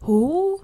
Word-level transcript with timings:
hoe 0.00 0.60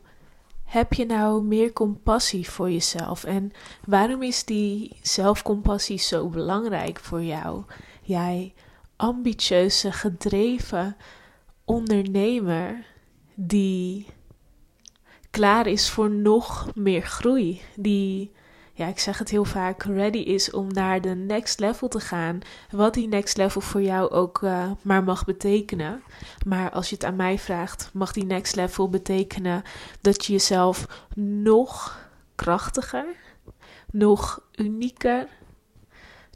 heb 0.65 0.93
je 0.93 1.07
nou 1.07 1.43
meer 1.43 1.73
compassie 1.73 2.51
voor 2.51 2.71
jezelf? 2.71 3.25
En 3.25 3.53
waarom 3.85 4.23
is 4.23 4.45
die 4.45 4.97
zelfcompassie 5.03 5.99
zo 5.99 6.29
belangrijk 6.29 6.99
voor 6.99 7.23
jou? 7.23 7.63
Jij 8.03 8.55
ambitieuze, 8.97 9.93
gedreven 9.93 10.97
ondernemer 11.65 12.85
die 13.35 14.07
klaar 15.31 15.67
is 15.67 15.91
voor 15.91 16.11
nog 16.11 16.75
meer 16.75 17.03
groei. 17.03 17.61
Die, 17.75 18.33
ja, 18.77 18.87
ik 18.87 18.99
zeg 18.99 19.19
het 19.19 19.29
heel 19.29 19.45
vaak, 19.45 19.83
ready 19.83 20.19
is 20.19 20.51
om 20.51 20.73
naar 20.73 21.01
de 21.01 21.15
next 21.15 21.61
level 21.61 21.89
te 21.89 22.01
gaan. 22.01 22.41
Wat 22.71 22.95
die 22.95 23.09
next 23.09 23.37
level 23.37 23.61
voor 23.61 23.83
jou 23.83 24.11
ook 24.11 24.41
uh, 24.43 24.71
maar 24.83 25.05
mag 25.05 25.25
betekenen. 25.25 26.03
Maar 26.47 26.71
als 26.71 26.89
je 26.89 26.95
het 26.95 27.05
aan 27.05 27.17
mij 27.17 27.39
vraagt, 27.39 27.91
mag 27.93 28.13
die 28.13 28.25
next 28.25 28.55
level 28.55 28.91
betekenen 28.91 29.63
dat 30.01 30.25
je 30.25 30.33
jezelf 30.33 31.07
nog 31.15 31.99
krachtiger, 32.35 33.07
nog 33.91 34.43
unieker, 34.55 35.29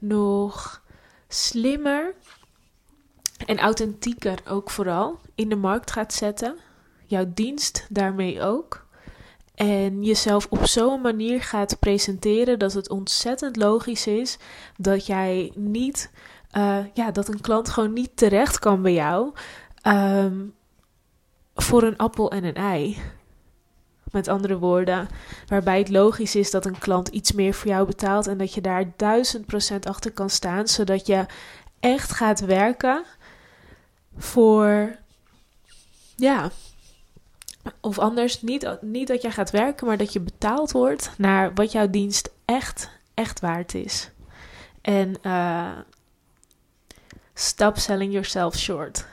nog 0.00 0.83
slimmer 1.28 2.14
en 3.47 3.59
authentieker 3.59 4.38
ook 4.48 4.70
vooral 4.70 5.20
in 5.34 5.48
de 5.48 5.56
markt 5.56 5.91
gaat 5.91 6.14
zetten. 6.14 6.59
Jouw 7.06 7.30
dienst 7.34 7.86
daarmee 7.88 8.42
ook. 8.42 8.88
En 9.60 10.02
jezelf 10.02 10.46
op 10.50 10.66
zo'n 10.66 11.00
manier 11.00 11.42
gaat 11.42 11.78
presenteren 11.78 12.59
dat 12.59 12.73
het 12.73 12.91
ontzettend 12.91 13.56
logisch 13.56 14.06
is 14.06 14.38
dat 14.77 15.06
jij 15.06 15.52
niet, 15.55 16.10
uh, 16.56 16.78
ja, 16.95 17.10
dat 17.10 17.28
een 17.28 17.41
klant 17.41 17.69
gewoon 17.69 17.92
niet 17.92 18.16
terecht 18.16 18.59
kan 18.59 18.83
bij 18.83 18.92
jou 18.92 19.33
um, 19.86 20.55
voor 21.55 21.83
een 21.83 21.96
appel 21.96 22.30
en 22.30 22.45
een 22.45 22.55
ei. 22.55 22.98
Met 24.10 24.28
andere 24.28 24.59
woorden, 24.59 25.09
waarbij 25.46 25.78
het 25.78 25.88
logisch 25.88 26.34
is 26.34 26.50
dat 26.50 26.66
een 26.66 26.78
klant 26.78 27.08
iets 27.08 27.33
meer 27.33 27.55
voor 27.55 27.70
jou 27.70 27.86
betaalt 27.86 28.27
en 28.27 28.38
dat 28.38 28.55
je 28.55 28.61
daar 28.61 28.92
duizend 28.97 29.47
procent 29.47 29.86
achter 29.86 30.12
kan 30.12 30.31
staan, 30.31 30.69
zodat 30.69 31.06
je 31.06 31.27
echt 31.81 32.12
gaat 32.12 32.41
werken 32.41 33.05
voor, 34.16 34.97
ja, 36.16 36.50
of 37.80 37.98
anders, 37.98 38.42
niet, 38.42 38.77
niet 38.80 39.08
dat 39.08 39.22
jij 39.22 39.30
gaat 39.30 39.50
werken, 39.50 39.86
maar 39.86 39.97
dat 39.97 40.12
je 40.12 40.20
betaald 40.20 40.72
wordt 40.72 41.11
naar 41.19 41.55
wat 41.55 41.72
jouw 41.72 41.91
dienst 41.91 42.30
echt, 42.44 42.91
echt 43.14 43.41
waard 43.41 43.75
is. 43.75 44.11
En 44.80 45.16
uh, 45.22 45.78
stop 47.34 47.78
selling 47.78 48.12
yourself 48.12 48.56
short. 48.56 49.06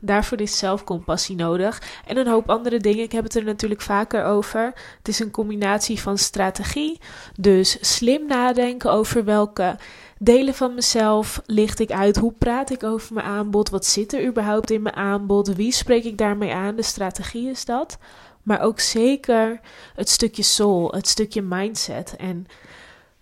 Daarvoor 0.00 0.40
is 0.40 0.58
zelfcompassie 0.58 1.36
nodig. 1.36 1.82
En 2.06 2.16
een 2.16 2.26
hoop 2.26 2.50
andere 2.50 2.78
dingen. 2.78 3.04
Ik 3.04 3.12
heb 3.12 3.24
het 3.24 3.34
er 3.34 3.44
natuurlijk 3.44 3.80
vaker 3.80 4.24
over. 4.24 4.72
Het 4.98 5.08
is 5.08 5.18
een 5.18 5.30
combinatie 5.30 6.00
van 6.00 6.18
strategie. 6.18 7.00
Dus 7.40 7.78
slim 7.80 8.26
nadenken 8.26 8.92
over 8.92 9.24
welke 9.24 9.76
delen 10.18 10.54
van 10.54 10.74
mezelf 10.74 11.42
licht 11.46 11.80
ik 11.80 11.90
uit. 11.90 12.16
Hoe 12.16 12.32
praat 12.32 12.70
ik 12.70 12.82
over 12.82 13.14
mijn 13.14 13.26
aanbod? 13.26 13.70
Wat 13.70 13.86
zit 13.86 14.12
er 14.12 14.26
überhaupt 14.26 14.70
in 14.70 14.82
mijn 14.82 14.96
aanbod? 14.96 15.54
Wie 15.54 15.72
spreek 15.72 16.04
ik 16.04 16.18
daarmee 16.18 16.52
aan? 16.52 16.76
De 16.76 16.82
strategie 16.82 17.50
is 17.50 17.64
dat. 17.64 17.98
Maar 18.42 18.60
ook 18.60 18.80
zeker 18.80 19.60
het 19.94 20.08
stukje 20.08 20.42
soul, 20.42 20.90
het 20.92 21.08
stukje 21.08 21.42
mindset. 21.42 22.16
En 22.16 22.46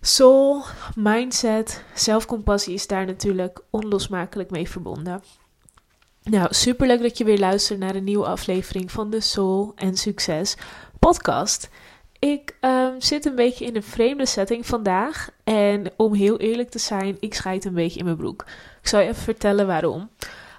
soul, 0.00 0.62
mindset, 0.94 1.84
zelfcompassie 1.94 2.74
is 2.74 2.86
daar 2.86 3.06
natuurlijk 3.06 3.60
onlosmakelijk 3.70 4.50
mee 4.50 4.68
verbonden. 4.68 5.22
Nou, 6.30 6.46
superleuk 6.50 7.02
dat 7.02 7.18
je 7.18 7.24
weer 7.24 7.38
luistert 7.38 7.78
naar 7.78 7.94
een 7.94 8.04
nieuwe 8.04 8.26
aflevering 8.26 8.90
van 8.92 9.10
de 9.10 9.20
Soul 9.20 9.72
en 9.76 9.96
Succes 9.96 10.56
podcast. 10.98 11.68
Ik 12.18 12.56
um, 12.60 13.00
zit 13.00 13.24
een 13.24 13.34
beetje 13.34 13.64
in 13.64 13.76
een 13.76 13.82
vreemde 13.82 14.26
setting 14.26 14.66
vandaag. 14.66 15.30
En 15.44 15.92
om 15.96 16.14
heel 16.14 16.38
eerlijk 16.38 16.70
te 16.70 16.78
zijn, 16.78 17.16
ik 17.20 17.34
scheid 17.34 17.64
een 17.64 17.74
beetje 17.74 17.98
in 17.98 18.04
mijn 18.04 18.16
broek. 18.16 18.44
Ik 18.80 18.88
zal 18.88 19.00
je 19.00 19.08
even 19.08 19.22
vertellen 19.22 19.66
waarom. 19.66 20.10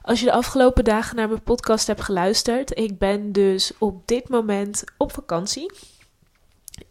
Als 0.01 0.19
je 0.19 0.25
de 0.25 0.31
afgelopen 0.31 0.83
dagen 0.83 1.15
naar 1.15 1.27
mijn 1.27 1.43
podcast 1.43 1.87
hebt 1.87 2.01
geluisterd, 2.01 2.77
ik 2.77 2.97
ben 2.97 3.31
dus 3.31 3.71
op 3.77 4.07
dit 4.07 4.29
moment 4.29 4.83
op 4.97 5.11
vakantie 5.11 5.71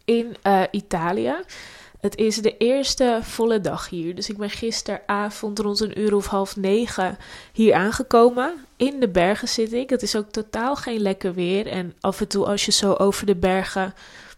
in 0.05 0.35
uh, 0.43 0.63
Italië. 0.71 1.35
Het 1.99 2.17
is 2.17 2.35
de 2.35 2.57
eerste 2.57 3.19
volle 3.21 3.61
dag 3.61 3.89
hier. 3.89 4.15
Dus 4.15 4.29
ik 4.29 4.37
ben 4.37 4.49
gisteravond 4.49 5.59
rond 5.59 5.79
een 5.79 5.99
uur 5.99 6.15
of 6.15 6.27
half 6.27 6.55
negen 6.55 7.17
hier 7.53 7.73
aangekomen. 7.73 8.66
In 8.77 8.99
de 8.99 9.09
bergen 9.09 9.47
zit 9.47 9.73
ik. 9.73 9.89
Het 9.89 10.01
is 10.01 10.15
ook 10.15 10.29
totaal 10.29 10.75
geen 10.75 10.99
lekker 10.99 11.33
weer. 11.33 11.67
En 11.67 11.95
af 11.99 12.21
en 12.21 12.27
toe 12.27 12.45
als 12.45 12.65
je 12.65 12.71
zo 12.71 12.93
over 12.93 13.25
de 13.25 13.35
bergen, 13.35 13.93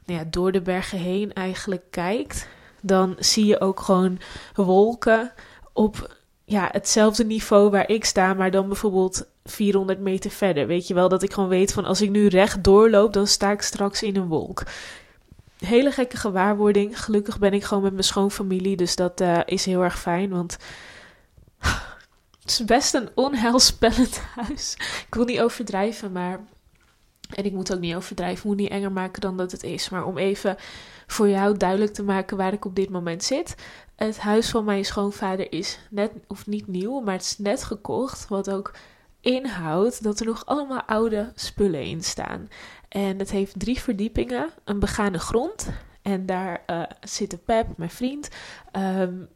nou 0.06 0.20
ja, 0.20 0.26
door 0.30 0.52
de 0.52 0.62
bergen 0.62 0.98
heen 0.98 1.34
eigenlijk 1.34 1.84
kijkt, 1.90 2.48
dan 2.82 3.16
zie 3.20 3.46
je 3.46 3.62
ook 3.62 3.80
gewoon 3.80 4.20
wolken 4.54 5.32
op 5.74 6.16
ja, 6.46 6.70
hetzelfde 6.72 7.26
niveau 7.26 7.70
waar 7.70 7.90
ik 7.90 8.06
sta, 8.06 8.34
maar 8.34 8.52
dan 8.52 8.68
bijvoorbeeld 8.68 9.28
400 9.44 10.00
meter 10.00 10.32
verder. 10.32 10.68
Weet 10.68 10.88
je 10.88 10.94
wel, 10.94 11.10
dat 11.10 11.24
ik 11.24 11.34
gewoon 11.34 11.50
weet 11.50 11.74
van 11.74 11.86
als 11.86 12.02
ik 12.02 12.10
nu 12.10 12.28
recht 12.28 12.64
doorloop, 12.64 13.14
dan 13.14 13.28
sta 13.28 13.52
ik 13.52 13.62
straks 13.62 14.04
in 14.04 14.16
een 14.16 14.28
wolk 14.28 14.64
hele 15.66 15.92
gekke 15.92 16.18
gewaarwording. 16.18 17.04
Gelukkig 17.04 17.40
ben 17.40 17.54
ik 17.54 17.64
gewoon 17.64 17.84
met 17.84 17.92
mijn 17.92 18.04
schoonfamilie, 18.04 18.76
dus 18.76 18.96
dat 18.96 19.22
uh, 19.22 19.40
is 19.46 19.66
heel 19.66 19.84
erg 19.84 20.00
fijn. 20.00 20.30
Want 20.30 20.58
het 22.50 22.60
is 22.60 22.66
best 22.66 22.94
een 22.94 23.10
onheilspellend 23.16 24.22
huis. 24.42 24.74
Ik 25.08 25.16
wil 25.16 25.26
niet 25.26 25.42
overdrijven, 25.42 26.12
maar. 26.12 26.40
En 27.30 27.46
ik 27.46 27.54
moet 27.54 27.74
ook 27.74 27.80
niet 27.80 27.96
overdrijven, 27.96 28.48
moet 28.48 28.58
niet 28.58 28.70
enger 28.70 28.92
maken 28.92 29.22
dan 29.22 29.38
dat 29.38 29.52
het 29.52 29.64
is. 29.64 29.90
Maar 29.90 30.06
om 30.06 30.18
even 30.18 30.56
voor 31.08 31.30
jou 31.30 31.58
duidelijk 31.58 31.94
te 31.94 32.04
maken 32.04 32.38
waar 32.38 32.54
ik 32.54 32.66
op 32.66 32.76
dit 32.76 32.90
moment 32.90 33.24
zit. 33.24 33.56
Het 33.96 34.20
huis 34.20 34.50
van 34.50 34.66
mijn 34.66 34.86
schoonvader 34.86 35.52
is 35.52 35.80
net, 35.90 36.12
of 36.28 36.48
niet 36.48 36.68
nieuw, 36.68 37.00
maar 37.00 37.14
het 37.14 37.24
is 37.24 37.38
net 37.38 37.64
gekocht. 37.64 38.28
Wat 38.28 38.50
ook 38.50 38.74
inhoudt 39.22 40.04
dat 40.04 40.20
er 40.20 40.26
nog 40.26 40.46
allemaal 40.46 40.82
oude 40.82 41.32
spullen 41.36 41.84
in 41.84 42.04
staan. 42.04 42.50
En 42.88 43.20
het 43.20 43.32
heeft 43.32 43.60
drie 43.60 43.80
verdiepingen, 43.80 44.50
een 44.64 44.80
begane 44.80 45.20
grond. 45.20 45.70
En 46.02 46.26
daar 46.26 46.64
uh, 46.68 46.84
zitten 47.02 47.44
Pep, 47.44 47.68
mijn 47.78 47.90
vriend, 47.90 48.30
um, 48.72 49.30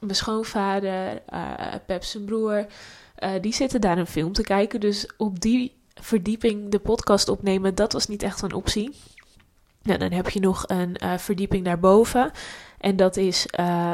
mijn 0.00 0.14
schoonvader, 0.14 1.22
uh, 1.32 1.74
Pep 1.86 2.04
zijn 2.04 2.24
broer. 2.24 2.66
Uh, 3.18 3.30
die 3.40 3.54
zitten 3.54 3.80
daar 3.80 3.98
een 3.98 4.06
film 4.06 4.32
te 4.32 4.42
kijken. 4.42 4.80
Dus 4.80 5.08
op 5.16 5.40
die 5.40 5.76
verdieping 5.94 6.70
de 6.70 6.78
podcast 6.78 7.28
opnemen, 7.28 7.74
dat 7.74 7.92
was 7.92 8.06
niet 8.06 8.22
echt 8.22 8.42
een 8.42 8.54
optie. 8.54 8.94
Nou, 9.82 9.98
dan 9.98 10.12
heb 10.12 10.28
je 10.28 10.40
nog 10.40 10.64
een 10.66 10.96
verdieping 11.18 11.64
daarboven. 11.64 12.30
En 12.80 12.96
dat 12.96 13.16
is 13.16 13.46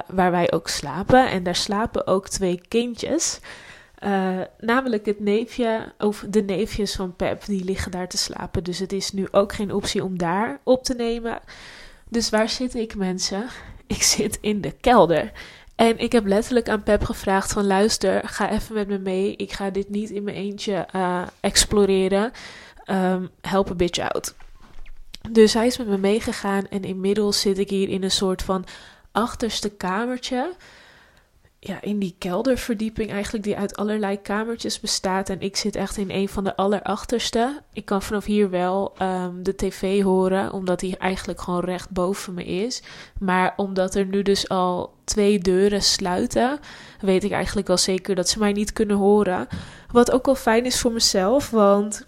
waar 0.07 0.31
wij 0.31 0.53
ook 0.53 0.69
slapen. 0.69 1.31
En 1.31 1.43
daar 1.43 1.57
slapen 1.57 2.07
ook 2.07 2.29
twee 2.29 2.61
kindjes. 2.69 3.41
Uh, 4.05 4.41
namelijk 4.59 5.07
het 5.07 5.21
neefje, 5.21 5.93
of 5.99 6.25
de 6.29 6.43
neefjes 6.43 6.95
van 6.95 7.17
Pep, 7.17 7.45
die 7.45 7.65
liggen 7.65 7.91
daar 7.91 8.09
te 8.09 8.17
slapen. 8.17 8.65
Dus 8.65 8.79
het 8.79 8.93
is 8.93 9.13
nu 9.13 9.29
ook 9.31 9.53
geen 9.53 9.73
optie 9.73 10.05
om 10.05 10.19
daar 10.19 10.61
op 10.63 10.85
te 10.85 10.95
nemen. 10.95 11.41
Dus 12.09 12.31
waar 12.31 12.49
zit 12.49 12.75
ik, 12.75 12.97
mensen? 12.97 13.47
Ik 13.87 14.03
zit 14.03 14.39
in 14.41 14.61
de 14.61 14.73
kelder. 14.73 15.33
En 15.75 15.99
ik 15.99 16.13
heb 16.13 16.27
letterlijk 16.27 16.69
aan 16.69 16.83
Pep 16.83 17.05
gevraagd 17.05 17.53
van 17.53 17.67
luister, 17.67 18.29
ga 18.29 18.51
even 18.51 18.75
met 18.75 18.89
me 18.89 18.99
mee. 18.99 19.37
Ik 19.37 19.53
ga 19.53 19.71
dit 19.71 19.89
niet 19.89 20.11
in 20.11 20.25
mijn 20.25 20.37
eentje 20.37 20.87
uh, 20.97 21.23
exploreren. 21.41 22.33
Um, 22.87 23.31
help 23.41 23.71
a 23.71 23.75
bitch 23.75 23.99
out. 23.99 24.35
Dus 25.31 25.55
hij 25.55 25.67
is 25.67 25.79
met 25.79 25.87
me 25.87 25.99
meegegaan 25.99 26.69
en 26.69 26.85
inmiddels 26.85 27.41
zit 27.41 27.59
ik 27.59 27.71
hier 27.71 27.89
in 27.89 28.03
een 28.03 28.11
soort 28.11 28.43
van 28.43 28.65
achterste 29.13 29.71
kamertje 29.71 30.55
ja, 31.65 31.81
in 31.81 31.99
die 31.99 32.15
kelderverdieping 32.19 33.11
eigenlijk, 33.11 33.45
die 33.45 33.57
uit 33.57 33.77
allerlei 33.77 34.21
kamertjes 34.23 34.81
bestaat. 34.81 35.29
En 35.29 35.41
ik 35.41 35.57
zit 35.57 35.77
echt 35.77 35.97
in 35.97 36.11
een 36.11 36.29
van 36.29 36.45
de 36.45 36.57
allerachterste. 36.57 37.63
Ik 37.73 37.85
kan 37.85 38.03
vanaf 38.03 38.25
hier 38.25 38.51
wel 38.51 38.95
um, 39.03 39.43
de 39.43 39.55
tv 39.55 40.03
horen, 40.03 40.53
omdat 40.53 40.81
die 40.81 40.97
eigenlijk 40.97 41.41
gewoon 41.41 41.65
recht 41.65 41.91
boven 41.91 42.35
me 42.35 42.45
is. 42.45 42.83
Maar 43.19 43.53
omdat 43.57 43.95
er 43.95 44.07
nu 44.07 44.23
dus 44.23 44.49
al 44.49 44.95
twee 45.05 45.39
deuren 45.39 45.83
sluiten, 45.83 46.59
weet 47.01 47.25
ik 47.25 47.33
eigenlijk 47.33 47.67
wel 47.67 47.79
zeker 47.79 48.15
dat 48.15 48.29
ze 48.29 48.39
mij 48.39 48.53
niet 48.53 48.73
kunnen 48.73 48.97
horen. 48.97 49.49
Wat 49.91 50.11
ook 50.11 50.27
wel 50.27 50.35
fijn 50.35 50.65
is 50.65 50.81
voor 50.81 50.93
mezelf, 50.93 51.51
want 51.51 52.05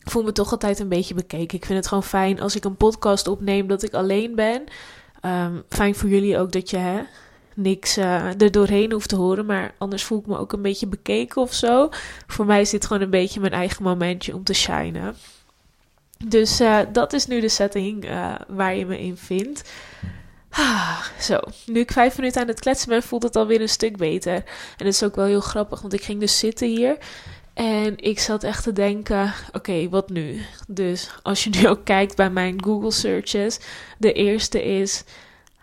ik 0.00 0.10
voel 0.10 0.22
me 0.22 0.32
toch 0.32 0.50
altijd 0.50 0.78
een 0.78 0.88
beetje 0.88 1.14
bekeken. 1.14 1.58
Ik 1.58 1.64
vind 1.64 1.78
het 1.78 1.88
gewoon 1.88 2.02
fijn 2.02 2.40
als 2.40 2.56
ik 2.56 2.64
een 2.64 2.76
podcast 2.76 3.28
opneem 3.28 3.66
dat 3.66 3.82
ik 3.82 3.94
alleen 3.94 4.34
ben. 4.34 4.64
Um, 5.22 5.62
fijn 5.68 5.94
voor 5.94 6.08
jullie 6.08 6.38
ook 6.38 6.52
dat 6.52 6.70
je 6.70 6.76
hè, 6.76 7.02
niks 7.54 7.98
uh, 7.98 8.40
er 8.40 8.50
doorheen 8.50 8.92
hoeft 8.92 9.08
te 9.08 9.16
horen. 9.16 9.46
Maar 9.46 9.74
anders 9.78 10.04
voel 10.04 10.18
ik 10.18 10.26
me 10.26 10.38
ook 10.38 10.52
een 10.52 10.62
beetje 10.62 10.86
bekeken 10.86 11.42
of 11.42 11.52
zo. 11.52 11.88
Voor 12.26 12.46
mij 12.46 12.60
is 12.60 12.70
dit 12.70 12.86
gewoon 12.86 13.02
een 13.02 13.10
beetje 13.10 13.40
mijn 13.40 13.52
eigen 13.52 13.82
momentje 13.82 14.34
om 14.34 14.44
te 14.44 14.54
shinen. 14.54 15.16
Dus 16.24 16.60
uh, 16.60 16.78
dat 16.92 17.12
is 17.12 17.26
nu 17.26 17.40
de 17.40 17.48
setting 17.48 18.04
uh, 18.04 18.34
waar 18.48 18.76
je 18.76 18.86
me 18.86 18.98
in 18.98 19.16
vindt. 19.16 19.72
Ah, 20.50 21.00
zo, 21.20 21.40
nu 21.66 21.80
ik 21.80 21.92
vijf 21.92 22.16
minuten 22.16 22.40
aan 22.40 22.48
het 22.48 22.60
kletsen 22.60 22.88
ben, 22.88 23.02
voelt 23.02 23.22
het 23.22 23.36
alweer 23.36 23.60
een 23.60 23.68
stuk 23.68 23.96
beter. 23.96 24.34
En 24.34 24.44
het 24.76 24.86
is 24.86 25.02
ook 25.02 25.16
wel 25.16 25.24
heel 25.24 25.40
grappig, 25.40 25.80
want 25.80 25.92
ik 25.92 26.02
ging 26.02 26.20
dus 26.20 26.38
zitten 26.38 26.68
hier. 26.68 26.98
En 27.54 27.98
ik 27.98 28.18
zat 28.18 28.42
echt 28.42 28.62
te 28.62 28.72
denken: 28.72 29.32
oké, 29.52 29.88
wat 29.88 30.08
nu? 30.10 30.40
Dus 30.68 31.10
als 31.22 31.44
je 31.44 31.50
nu 31.50 31.68
ook 31.68 31.84
kijkt 31.84 32.16
bij 32.16 32.30
mijn 32.30 32.64
Google 32.64 32.90
searches, 32.90 33.58
de 33.98 34.12
eerste 34.12 34.64
is 34.64 35.04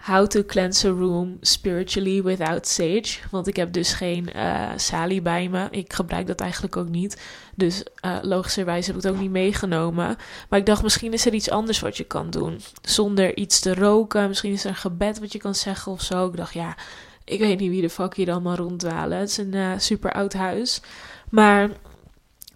How 0.03 0.27
to 0.27 0.43
cleanse 0.43 0.87
a 0.87 0.91
room 0.91 1.37
spiritually 1.41 2.23
without 2.23 2.67
sage. 2.67 3.19
Want 3.31 3.47
ik 3.47 3.55
heb 3.55 3.73
dus 3.73 3.93
geen 3.93 4.29
uh, 4.35 4.69
salie 4.75 5.21
bij 5.21 5.49
me. 5.49 5.67
Ik 5.71 5.93
gebruik 5.93 6.27
dat 6.27 6.39
eigenlijk 6.39 6.77
ook 6.77 6.89
niet. 6.89 7.21
Dus 7.55 7.83
uh, 8.05 8.17
logischerwijs 8.21 8.87
heb 8.87 8.95
ik 8.95 9.01
het 9.01 9.11
ook 9.11 9.19
niet 9.19 9.31
meegenomen. 9.31 10.17
Maar 10.49 10.59
ik 10.59 10.65
dacht, 10.65 10.83
misschien 10.83 11.13
is 11.13 11.25
er 11.25 11.33
iets 11.33 11.49
anders 11.49 11.79
wat 11.79 11.97
je 11.97 12.03
kan 12.03 12.29
doen. 12.29 12.59
Zonder 12.81 13.37
iets 13.37 13.59
te 13.59 13.73
roken. 13.73 14.27
Misschien 14.27 14.51
is 14.51 14.63
er 14.63 14.69
een 14.69 14.75
gebed 14.75 15.19
wat 15.19 15.31
je 15.31 15.39
kan 15.39 15.55
zeggen 15.55 15.91
of 15.91 16.01
zo. 16.01 16.27
Ik 16.27 16.37
dacht, 16.37 16.53
ja, 16.53 16.75
ik 17.23 17.39
weet 17.39 17.59
niet 17.59 17.69
wie 17.69 17.81
de 17.81 17.89
fuck 17.89 18.15
hier 18.15 18.31
allemaal 18.31 18.55
ronddwalen. 18.55 19.17
Het 19.17 19.29
is 19.29 19.37
een 19.37 19.55
uh, 19.55 19.71
super 19.77 20.11
oud 20.11 20.33
huis. 20.33 20.81
Maar 21.29 21.69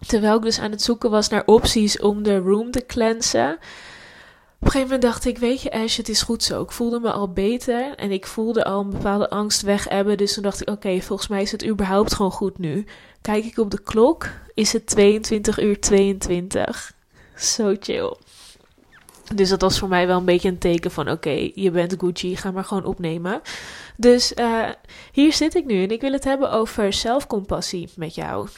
terwijl 0.06 0.36
ik 0.36 0.42
dus 0.42 0.60
aan 0.60 0.70
het 0.70 0.82
zoeken 0.82 1.10
was 1.10 1.28
naar 1.28 1.42
opties 1.46 2.00
om 2.00 2.22
de 2.22 2.38
room 2.38 2.70
te 2.70 2.86
cleansen 2.86 3.58
een 4.60 4.70
gegeven 4.70 4.82
moment 4.82 5.02
dacht 5.02 5.24
ik, 5.24 5.38
weet 5.38 5.62
je 5.62 5.72
Ash, 5.72 5.96
het 5.96 6.08
is 6.08 6.22
goed 6.22 6.42
zo. 6.42 6.62
Ik 6.62 6.72
voelde 6.72 7.00
me 7.00 7.10
al 7.10 7.32
beter 7.32 7.94
en 7.94 8.10
ik 8.10 8.26
voelde 8.26 8.64
al 8.64 8.80
een 8.80 8.90
bepaalde 8.90 9.30
angst 9.30 9.62
weg 9.62 9.88
hebben. 9.88 10.16
Dus 10.16 10.34
toen 10.34 10.42
dacht 10.42 10.60
ik, 10.60 10.70
oké, 10.70 11.00
volgens 11.00 11.28
mij 11.28 11.42
is 11.42 11.52
het 11.52 11.66
überhaupt 11.66 12.14
gewoon 12.14 12.30
goed 12.30 12.58
nu. 12.58 12.84
Kijk 13.20 13.44
ik 13.44 13.58
op 13.58 13.70
de 13.70 13.82
klok, 13.82 14.28
is 14.54 14.72
het 14.72 14.86
22 14.86 15.60
uur 15.60 15.80
22. 15.80 16.92
Zo 17.36 17.74
chill. 17.80 18.16
Dus 19.34 19.48
dat 19.48 19.60
was 19.60 19.78
voor 19.78 19.88
mij 19.88 20.06
wel 20.06 20.18
een 20.18 20.24
beetje 20.24 20.48
een 20.48 20.58
teken 20.58 20.90
van: 20.90 21.10
oké, 21.10 21.50
je 21.54 21.70
bent 21.70 21.94
Gucci, 21.98 22.36
ga 22.36 22.50
maar 22.50 22.64
gewoon 22.64 22.84
opnemen. 22.84 23.40
Dus 23.96 24.32
uh, 24.32 24.68
hier 25.12 25.32
zit 25.32 25.54
ik 25.54 25.64
nu 25.64 25.82
en 25.82 25.90
ik 25.90 26.00
wil 26.00 26.12
het 26.12 26.24
hebben 26.24 26.50
over 26.50 26.92
zelfcompassie 26.92 27.88
met 27.96 28.14
jou. 28.14 28.48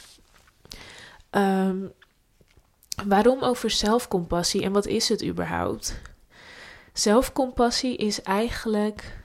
Um, 1.31 1.91
Waarom 3.05 3.43
over 3.43 3.69
zelfcompassie 3.69 4.63
en 4.63 4.71
wat 4.71 4.85
is 4.85 5.09
het 5.09 5.23
überhaupt? 5.23 5.99
Zelfcompassie 6.93 7.97
is 7.97 8.21
eigenlijk 8.21 9.17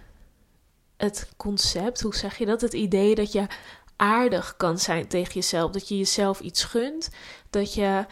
het 0.97 1.29
concept, 1.37 2.01
hoe 2.01 2.15
zeg 2.15 2.39
je 2.39 2.47
dat? 2.47 2.61
Het 2.61 2.73
idee 2.73 3.15
dat 3.15 3.33
je 3.33 3.47
aardig 3.97 4.57
kan 4.57 4.79
zijn 4.79 5.07
tegen 5.07 5.35
jezelf, 5.35 5.71
dat 5.71 5.89
je 5.89 5.97
jezelf 5.97 6.41
iets 6.41 6.65
gunt, 6.65 7.11
dat 7.51 7.75
je. 7.75 8.07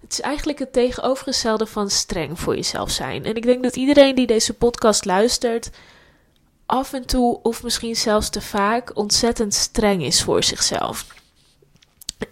Het 0.00 0.12
is 0.12 0.20
eigenlijk 0.20 0.58
het 0.58 0.72
tegenovergestelde 0.72 1.66
van 1.66 1.90
streng 1.90 2.40
voor 2.40 2.54
jezelf 2.54 2.90
zijn. 2.90 3.24
En 3.24 3.36
ik 3.36 3.42
denk 3.42 3.62
dat 3.62 3.76
iedereen 3.76 4.14
die 4.14 4.26
deze 4.26 4.54
podcast 4.54 5.04
luistert, 5.04 5.70
af 6.66 6.92
en 6.92 7.06
toe, 7.06 7.40
of 7.42 7.62
misschien 7.62 7.96
zelfs 7.96 8.30
te 8.30 8.40
vaak, 8.40 8.96
ontzettend 8.96 9.54
streng 9.54 10.04
is 10.04 10.22
voor 10.22 10.44
zichzelf. 10.44 11.06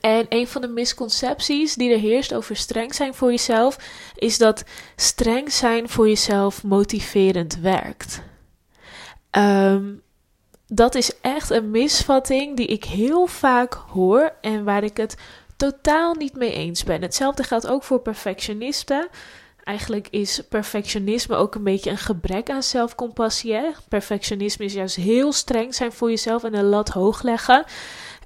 En 0.01 0.27
een 0.29 0.49
van 0.49 0.61
de 0.61 0.69
misconcepties 0.69 1.75
die 1.75 1.93
er 1.93 1.99
heerst 1.99 2.35
over 2.35 2.57
streng 2.57 2.95
zijn 2.95 3.15
voor 3.15 3.31
jezelf, 3.31 3.79
is 4.15 4.39
dat 4.39 4.65
streng 4.97 5.53
zijn 5.53 5.89
voor 5.89 6.09
jezelf 6.09 6.63
motiverend 6.63 7.59
werkt. 7.59 8.23
Ehm, 9.31 9.85
dat 10.67 10.95
is 10.95 11.21
echt 11.21 11.51
een 11.51 11.71
misvatting 11.71 12.57
die 12.57 12.67
ik 12.67 12.85
heel 12.85 13.27
vaak 13.27 13.75
hoor 13.75 14.33
en 14.41 14.65
waar 14.65 14.85
ik 14.85 14.97
het 14.97 15.17
totaal 15.57 16.15
niet 16.15 16.37
mee 16.37 16.53
eens 16.53 16.85
ben. 16.85 17.03
Hetzelfde 17.03 17.43
geldt 17.43 17.69
ook 17.69 17.83
voor 17.83 18.01
perfectionisten. 18.01 19.09
Eigenlijk 19.65 20.09
is 20.11 20.43
perfectionisme 20.49 21.37
ook 21.37 21.55
een 21.55 21.63
beetje 21.63 21.91
een 21.91 21.99
gebrek 21.99 22.51
aan 22.51 22.63
zelfcompassie. 22.63 23.61
Perfectionisme 23.89 24.65
is 24.65 24.73
juist 24.73 24.97
heel 24.97 25.33
streng 25.33 25.75
zijn 25.75 25.93
voor 25.93 26.09
jezelf 26.09 26.45
en 26.45 26.55
een 26.55 26.65
lat 26.65 26.89
hoog 26.89 27.23
leggen. 27.23 27.65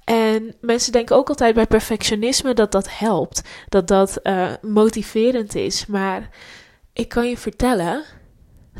En 0.05 0.55
mensen 0.61 0.91
denken 0.91 1.15
ook 1.15 1.29
altijd 1.29 1.55
bij 1.55 1.67
perfectionisme 1.67 2.53
dat 2.53 2.71
dat 2.71 2.97
helpt, 2.97 3.41
dat 3.69 3.87
dat 3.87 4.19
uh, 4.23 4.51
motiverend 4.61 5.55
is. 5.55 5.85
Maar 5.85 6.29
ik 6.93 7.09
kan 7.09 7.29
je 7.29 7.37
vertellen, 7.37 8.03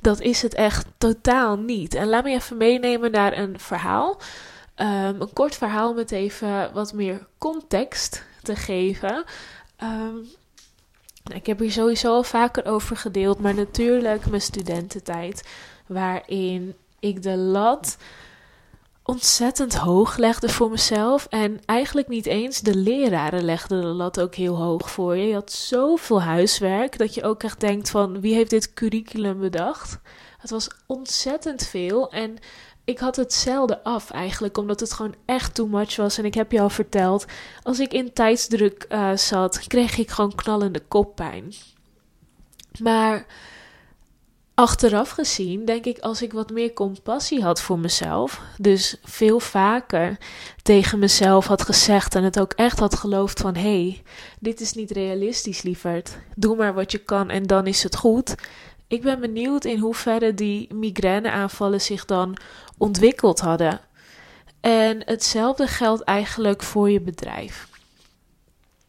dat 0.01 0.21
is 0.21 0.41
het 0.41 0.53
echt 0.53 0.85
totaal 0.97 1.57
niet. 1.57 1.93
En 1.93 2.07
laat 2.07 2.23
me 2.23 2.29
even 2.29 2.57
meenemen 2.57 3.11
naar 3.11 3.37
een 3.37 3.59
verhaal. 3.59 4.19
Um, 4.75 5.21
een 5.21 5.33
kort 5.33 5.55
verhaal 5.55 5.93
met 5.93 6.11
even 6.11 6.73
wat 6.73 6.93
meer 6.93 7.27
context 7.37 8.23
te 8.41 8.55
geven. 8.55 9.23
Um, 9.83 10.27
ik 11.33 11.45
heb 11.45 11.59
hier 11.59 11.71
sowieso 11.71 12.13
al 12.13 12.23
vaker 12.23 12.65
over 12.65 12.97
gedeeld, 12.97 13.39
maar 13.39 13.55
natuurlijk 13.55 14.25
mijn 14.25 14.41
studententijd, 14.41 15.49
waarin 15.87 16.75
ik 16.99 17.23
de 17.23 17.37
lat 17.37 17.97
ontzettend 19.03 19.75
hoog 19.75 20.17
legde 20.17 20.50
voor 20.50 20.69
mezelf. 20.69 21.25
En 21.29 21.59
eigenlijk 21.65 22.07
niet 22.07 22.25
eens 22.25 22.59
de 22.59 22.75
leraren 22.75 23.44
legden 23.44 23.81
de 23.81 23.88
lat 23.88 24.19
ook 24.19 24.35
heel 24.35 24.55
hoog 24.55 24.91
voor 24.91 25.17
je. 25.17 25.27
Je 25.27 25.33
had 25.33 25.51
zoveel 25.51 26.21
huiswerk 26.21 26.97
dat 26.97 27.13
je 27.13 27.23
ook 27.23 27.44
echt 27.44 27.59
denkt 27.59 27.89
van 27.89 28.21
wie 28.21 28.33
heeft 28.33 28.50
dit 28.50 28.73
curriculum 28.73 29.39
bedacht? 29.39 30.00
Het 30.38 30.50
was 30.50 30.67
ontzettend 30.88 31.65
veel 31.65 32.11
en 32.11 32.38
ik 32.85 33.00
had 33.00 33.15
het 33.15 33.33
zelden 33.33 33.83
af 33.83 34.11
eigenlijk, 34.11 34.57
omdat 34.57 34.79
het 34.79 34.94
gewoon 34.94 35.15
echt 35.25 35.56
too 35.56 35.67
much 35.67 35.95
was. 35.95 36.17
En 36.17 36.25
ik 36.25 36.33
heb 36.33 36.51
je 36.51 36.61
al 36.61 36.69
verteld, 36.69 37.25
als 37.63 37.79
ik 37.79 37.94
in 37.94 38.13
tijdsdruk 38.13 38.85
uh, 38.89 39.15
zat, 39.15 39.67
kreeg 39.67 39.97
ik 39.97 40.09
gewoon 40.09 40.35
knallende 40.35 40.79
koppijn. 40.88 41.53
Maar 42.79 43.25
Achteraf 44.55 45.09
gezien 45.09 45.65
denk 45.65 45.85
ik 45.85 46.00
als 46.00 46.21
ik 46.21 46.33
wat 46.33 46.51
meer 46.51 46.73
compassie 46.73 47.44
had 47.44 47.61
voor 47.61 47.79
mezelf, 47.79 48.41
dus 48.57 48.97
veel 49.03 49.39
vaker 49.39 50.17
tegen 50.63 51.00
mezelf 51.00 51.47
had 51.47 51.61
gezegd 51.61 52.15
en 52.15 52.23
het 52.23 52.39
ook 52.39 52.53
echt 52.53 52.79
had 52.79 52.95
geloofd 52.95 53.39
van 53.39 53.55
hé, 53.55 53.61
hey, 53.61 54.01
dit 54.39 54.59
is 54.61 54.73
niet 54.73 54.91
realistisch 54.91 55.61
lieverd, 55.61 56.17
doe 56.35 56.55
maar 56.55 56.73
wat 56.73 56.91
je 56.91 56.97
kan 56.97 57.29
en 57.29 57.44
dan 57.44 57.67
is 57.67 57.83
het 57.83 57.95
goed. 57.95 58.35
Ik 58.88 59.01
ben 59.01 59.19
benieuwd 59.19 59.65
in 59.65 59.79
hoeverre 59.79 60.33
die 60.33 60.73
migraineaanvallen 60.73 61.81
zich 61.81 62.06
dan 62.06 62.38
ontwikkeld 62.77 63.39
hadden. 63.39 63.79
En 64.61 65.01
hetzelfde 65.06 65.67
geldt 65.67 66.03
eigenlijk 66.03 66.63
voor 66.63 66.89
je 66.89 67.01
bedrijf. 67.01 67.67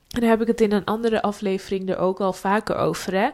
Daar 0.09 0.29
heb 0.29 0.41
ik 0.41 0.47
het 0.47 0.61
in 0.61 0.73
een 0.73 0.85
andere 0.85 1.23
aflevering 1.23 1.89
er 1.89 1.99
ook 1.99 2.21
al 2.21 2.33
vaker 2.33 2.77
over. 2.77 3.15
Hè? 3.15 3.29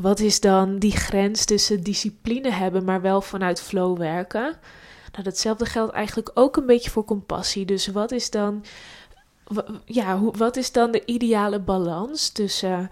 Wat 0.00 0.20
is 0.20 0.40
dan 0.40 0.78
die 0.78 0.96
grens 0.96 1.44
tussen 1.44 1.82
discipline 1.82 2.50
hebben, 2.50 2.84
maar 2.84 3.00
wel 3.00 3.20
vanuit 3.20 3.60
flow 3.60 3.98
werken? 3.98 4.58
Nou, 5.12 5.24
datzelfde 5.24 5.66
geldt 5.66 5.92
eigenlijk 5.92 6.30
ook 6.34 6.56
een 6.56 6.66
beetje 6.66 6.90
voor 6.90 7.04
compassie. 7.04 7.64
Dus 7.64 7.86
wat 7.86 8.12
is 8.12 8.30
dan, 8.30 8.64
ja, 9.84 10.20
wat 10.20 10.56
is 10.56 10.72
dan 10.72 10.90
de 10.90 11.04
ideale 11.04 11.60
balans 11.60 12.28
tussen 12.28 12.88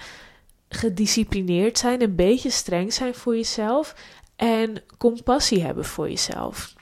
gedisciplineerd 0.68 1.78
zijn, 1.78 2.02
een 2.02 2.14
beetje 2.14 2.50
streng 2.50 2.92
zijn 2.92 3.14
voor 3.14 3.36
jezelf 3.36 3.94
en 4.36 4.82
compassie 4.98 5.62
hebben 5.62 5.84
voor 5.84 6.08
jezelf? 6.08 6.74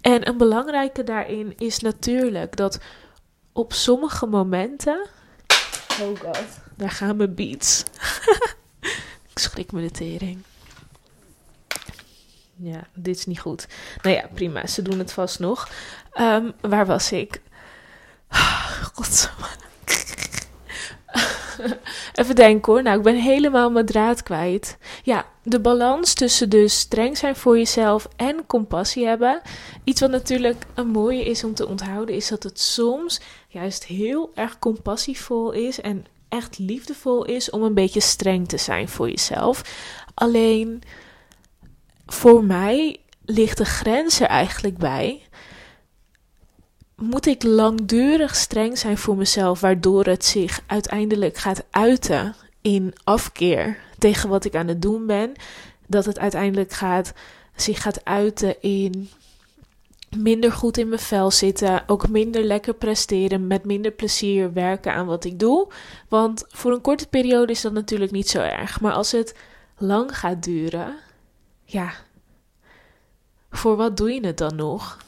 En 0.00 0.28
een 0.28 0.38
belangrijke 0.38 1.04
daarin 1.04 1.52
is 1.56 1.78
natuurlijk 1.78 2.56
dat 2.56 2.80
op 3.52 3.72
sommige 3.72 4.26
momenten. 4.26 5.06
Oh 6.00 6.20
god, 6.20 6.60
daar 6.76 6.90
gaan 6.90 7.16
mijn 7.16 7.34
beats. 7.34 7.84
Ik 9.34 9.40
schrik 9.40 9.72
me 9.72 9.80
de 9.80 9.90
tering. 9.90 10.42
Ja, 12.56 12.86
dit 12.94 13.16
is 13.16 13.26
niet 13.26 13.40
goed. 13.40 13.66
Nou 14.02 14.16
ja, 14.16 14.28
prima. 14.34 14.66
Ze 14.66 14.82
doen 14.82 14.98
het 14.98 15.12
vast 15.12 15.38
nog. 15.38 15.68
Um, 16.20 16.52
waar 16.60 16.86
was 16.86 17.12
ik? 17.12 17.40
Godsamme. 18.94 19.46
Even 22.14 22.34
denken 22.34 22.72
hoor. 22.72 22.82
Nou, 22.82 22.96
ik 22.96 23.02
ben 23.02 23.16
helemaal 23.16 23.70
mijn 23.70 23.86
draad 23.86 24.22
kwijt. 24.22 24.76
Ja, 25.02 25.26
de 25.42 25.60
balans 25.60 26.14
tussen 26.14 26.48
dus 26.48 26.78
streng 26.78 27.18
zijn 27.18 27.36
voor 27.36 27.58
jezelf 27.58 28.08
en 28.16 28.46
compassie 28.46 29.06
hebben. 29.06 29.40
Iets 29.84 30.00
wat 30.00 30.10
natuurlijk 30.10 30.64
een 30.74 30.88
mooie 30.88 31.24
is 31.24 31.44
om 31.44 31.54
te 31.54 31.68
onthouden, 31.68 32.14
is 32.14 32.28
dat 32.28 32.42
het 32.42 32.60
soms 32.60 33.20
juist 33.48 33.84
heel 33.84 34.30
erg 34.34 34.58
compassievol 34.58 35.52
is 35.52 35.80
en 35.80 36.06
echt 36.34 36.58
liefdevol 36.58 37.24
is 37.24 37.50
om 37.50 37.62
een 37.62 37.74
beetje 37.74 38.00
streng 38.00 38.48
te 38.48 38.56
zijn 38.56 38.88
voor 38.88 39.08
jezelf. 39.08 39.62
Alleen 40.14 40.82
voor 42.06 42.44
mij 42.44 43.00
ligt 43.24 43.58
de 43.58 43.64
grens 43.64 44.20
er 44.20 44.26
eigenlijk 44.26 44.76
bij. 44.76 45.22
Moet 46.96 47.26
ik 47.26 47.42
langdurig 47.42 48.36
streng 48.36 48.78
zijn 48.78 48.98
voor 48.98 49.16
mezelf, 49.16 49.60
waardoor 49.60 50.04
het 50.04 50.24
zich 50.24 50.60
uiteindelijk 50.66 51.36
gaat 51.36 51.64
uiten 51.70 52.34
in 52.60 52.92
afkeer 53.04 53.78
tegen 53.98 54.28
wat 54.28 54.44
ik 54.44 54.54
aan 54.54 54.68
het 54.68 54.82
doen 54.82 55.06
ben? 55.06 55.32
Dat 55.86 56.04
het 56.04 56.18
uiteindelijk 56.18 56.72
gaat, 56.72 57.12
zich 57.56 57.82
gaat 57.82 58.04
uiten 58.04 58.62
in 58.62 59.10
minder 60.16 60.52
goed 60.52 60.78
in 60.78 60.88
mijn 60.88 61.00
vel 61.00 61.30
zitten, 61.30 61.82
ook 61.86 62.08
minder 62.08 62.44
lekker 62.44 62.74
presteren, 62.74 63.46
met 63.46 63.64
minder 63.64 63.90
plezier 63.90 64.52
werken 64.52 64.92
aan 64.94 65.06
wat 65.06 65.24
ik 65.24 65.38
doe. 65.38 65.68
Want 66.08 66.44
voor 66.48 66.72
een 66.72 66.80
korte 66.80 67.08
periode 67.08 67.52
is 67.52 67.60
dat 67.60 67.72
natuurlijk 67.72 68.12
niet 68.12 68.28
zo 68.28 68.40
erg. 68.40 68.80
Maar 68.80 68.92
als 68.92 69.12
het 69.12 69.34
lang 69.78 70.18
gaat 70.18 70.42
duren, 70.42 70.96
ja, 71.64 71.92
voor 73.50 73.76
wat 73.76 73.96
doe 73.96 74.12
je 74.12 74.26
het 74.26 74.38
dan 74.38 74.56
nog? 74.56 74.98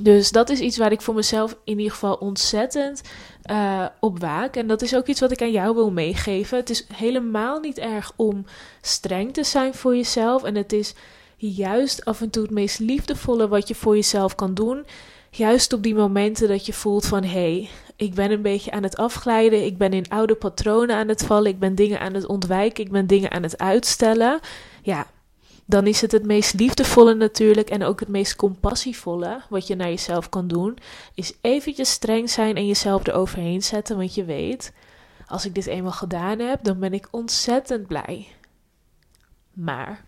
Dus 0.00 0.30
dat 0.30 0.48
is 0.48 0.60
iets 0.60 0.76
waar 0.76 0.92
ik 0.92 1.00
voor 1.00 1.14
mezelf 1.14 1.56
in 1.64 1.78
ieder 1.78 1.92
geval 1.92 2.14
ontzettend 2.14 3.02
uh, 3.50 3.86
op 4.00 4.18
waak. 4.18 4.56
En 4.56 4.66
dat 4.66 4.82
is 4.82 4.94
ook 4.94 5.06
iets 5.06 5.20
wat 5.20 5.30
ik 5.30 5.42
aan 5.42 5.50
jou 5.50 5.74
wil 5.74 5.90
meegeven. 5.90 6.58
Het 6.58 6.70
is 6.70 6.86
helemaal 6.94 7.60
niet 7.60 7.78
erg 7.78 8.12
om 8.16 8.44
streng 8.80 9.32
te 9.32 9.44
zijn 9.44 9.74
voor 9.74 9.96
jezelf. 9.96 10.42
En 10.42 10.54
het 10.54 10.72
is 10.72 10.94
juist 11.38 12.04
af 12.04 12.20
en 12.20 12.30
toe 12.30 12.42
het 12.42 12.50
meest 12.50 12.78
liefdevolle 12.78 13.48
wat 13.48 13.68
je 13.68 13.74
voor 13.74 13.94
jezelf 13.94 14.34
kan 14.34 14.54
doen. 14.54 14.86
Juist 15.30 15.72
op 15.72 15.82
die 15.82 15.94
momenten 15.94 16.48
dat 16.48 16.66
je 16.66 16.72
voelt 16.72 17.06
van 17.06 17.22
hé, 17.22 17.28
hey, 17.30 17.68
ik 17.96 18.14
ben 18.14 18.30
een 18.30 18.42
beetje 18.42 18.70
aan 18.70 18.82
het 18.82 18.96
afglijden, 18.96 19.64
ik 19.64 19.78
ben 19.78 19.92
in 19.92 20.08
oude 20.08 20.34
patronen 20.34 20.96
aan 20.96 21.08
het 21.08 21.24
vallen, 21.24 21.50
ik 21.50 21.58
ben 21.58 21.74
dingen 21.74 22.00
aan 22.00 22.14
het 22.14 22.26
ontwijken, 22.26 22.84
ik 22.84 22.90
ben 22.90 23.06
dingen 23.06 23.30
aan 23.30 23.42
het 23.42 23.58
uitstellen. 23.58 24.40
Ja, 24.82 25.06
dan 25.64 25.86
is 25.86 26.00
het 26.00 26.12
het 26.12 26.26
meest 26.26 26.54
liefdevolle 26.54 27.14
natuurlijk 27.14 27.70
en 27.70 27.84
ook 27.84 28.00
het 28.00 28.08
meest 28.08 28.36
compassievolle 28.36 29.42
wat 29.48 29.66
je 29.66 29.76
naar 29.76 29.88
jezelf 29.88 30.28
kan 30.28 30.48
doen, 30.48 30.78
is 31.14 31.32
eventjes 31.40 31.90
streng 31.90 32.30
zijn 32.30 32.56
en 32.56 32.66
jezelf 32.66 33.06
eroverheen 33.06 33.62
zetten, 33.62 33.96
want 33.96 34.14
je 34.14 34.24
weet, 34.24 34.72
als 35.26 35.44
ik 35.44 35.54
dit 35.54 35.66
eenmaal 35.66 35.92
gedaan 35.92 36.38
heb, 36.38 36.64
dan 36.64 36.78
ben 36.78 36.92
ik 36.92 37.08
ontzettend 37.10 37.86
blij. 37.86 38.26
Maar, 39.52 40.04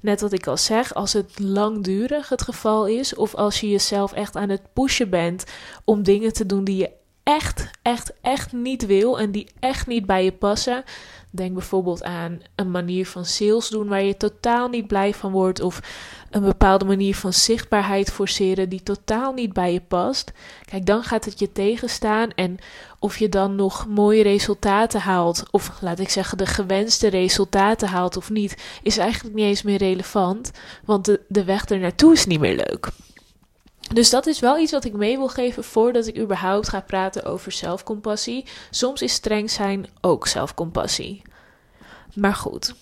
net 0.00 0.20
wat 0.20 0.32
ik 0.32 0.46
al 0.46 0.56
zeg, 0.56 0.94
als 0.94 1.12
het 1.12 1.38
langdurig 1.38 2.28
het 2.28 2.42
geval 2.42 2.86
is, 2.86 3.14
of 3.14 3.34
als 3.34 3.60
je 3.60 3.70
jezelf 3.70 4.12
echt 4.12 4.36
aan 4.36 4.48
het 4.48 4.72
pushen 4.72 5.10
bent 5.10 5.44
om 5.84 6.02
dingen 6.02 6.32
te 6.32 6.46
doen 6.46 6.64
die 6.64 6.76
je 6.76 6.90
echt, 7.22 7.70
echt, 7.82 8.12
echt 8.20 8.52
niet 8.52 8.86
wil 8.86 9.18
en 9.18 9.30
die 9.30 9.48
echt 9.60 9.86
niet 9.86 10.06
bij 10.06 10.24
je 10.24 10.32
passen, 10.32 10.84
Denk 11.30 11.52
bijvoorbeeld 11.52 12.02
aan 12.04 12.40
een 12.54 12.70
manier 12.70 13.06
van 13.06 13.24
sales 13.24 13.68
doen 13.68 13.88
waar 13.88 14.02
je 14.02 14.16
totaal 14.16 14.68
niet 14.68 14.86
blij 14.86 15.14
van 15.14 15.32
wordt. 15.32 15.60
Of 15.60 15.80
een 16.30 16.42
bepaalde 16.42 16.84
manier 16.84 17.16
van 17.16 17.32
zichtbaarheid 17.32 18.12
forceren 18.12 18.68
die 18.68 18.82
totaal 18.82 19.32
niet 19.32 19.52
bij 19.52 19.72
je 19.72 19.80
past. 19.80 20.32
Kijk, 20.64 20.86
dan 20.86 21.02
gaat 21.02 21.24
het 21.24 21.38
je 21.38 21.52
tegenstaan. 21.52 22.30
En 22.34 22.58
of 22.98 23.18
je 23.18 23.28
dan 23.28 23.54
nog 23.54 23.86
mooie 23.86 24.22
resultaten 24.22 25.00
haalt, 25.00 25.42
of 25.50 25.72
laat 25.80 25.98
ik 25.98 26.08
zeggen 26.08 26.38
de 26.38 26.46
gewenste 26.46 27.08
resultaten 27.08 27.88
haalt 27.88 28.16
of 28.16 28.30
niet, 28.30 28.56
is 28.82 28.96
eigenlijk 28.96 29.34
niet 29.34 29.44
eens 29.44 29.62
meer 29.62 29.78
relevant. 29.78 30.50
Want 30.84 31.04
de, 31.04 31.20
de 31.28 31.44
weg 31.44 31.68
er 31.68 31.78
naartoe 31.78 32.12
is 32.12 32.26
niet 32.26 32.40
meer 32.40 32.56
leuk. 32.56 32.90
Dus 33.92 34.10
dat 34.10 34.26
is 34.26 34.40
wel 34.40 34.58
iets 34.58 34.72
wat 34.72 34.84
ik 34.84 34.92
mee 34.92 35.16
wil 35.16 35.28
geven 35.28 35.64
voordat 35.64 36.06
ik 36.06 36.18
überhaupt 36.18 36.68
ga 36.68 36.80
praten 36.80 37.24
over 37.24 37.52
zelfcompassie. 37.52 38.44
Soms 38.70 39.02
is 39.02 39.12
streng 39.12 39.50
zijn 39.50 39.86
ook 40.00 40.26
zelfcompassie. 40.26 41.22
Maar 42.14 42.34
goed. 42.34 42.74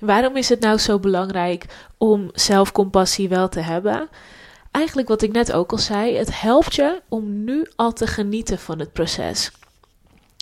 Waarom 0.00 0.36
is 0.36 0.48
het 0.48 0.60
nou 0.60 0.78
zo 0.78 0.98
belangrijk 0.98 1.64
om 1.98 2.30
zelfcompassie 2.32 3.28
wel 3.28 3.48
te 3.48 3.60
hebben? 3.60 4.08
Eigenlijk 4.70 5.08
wat 5.08 5.22
ik 5.22 5.32
net 5.32 5.52
ook 5.52 5.72
al 5.72 5.78
zei, 5.78 6.16
het 6.16 6.40
helpt 6.40 6.74
je 6.74 7.02
om 7.08 7.44
nu 7.44 7.70
al 7.76 7.92
te 7.92 8.06
genieten 8.06 8.58
van 8.58 8.78
het 8.78 8.92
proces. 8.92 9.50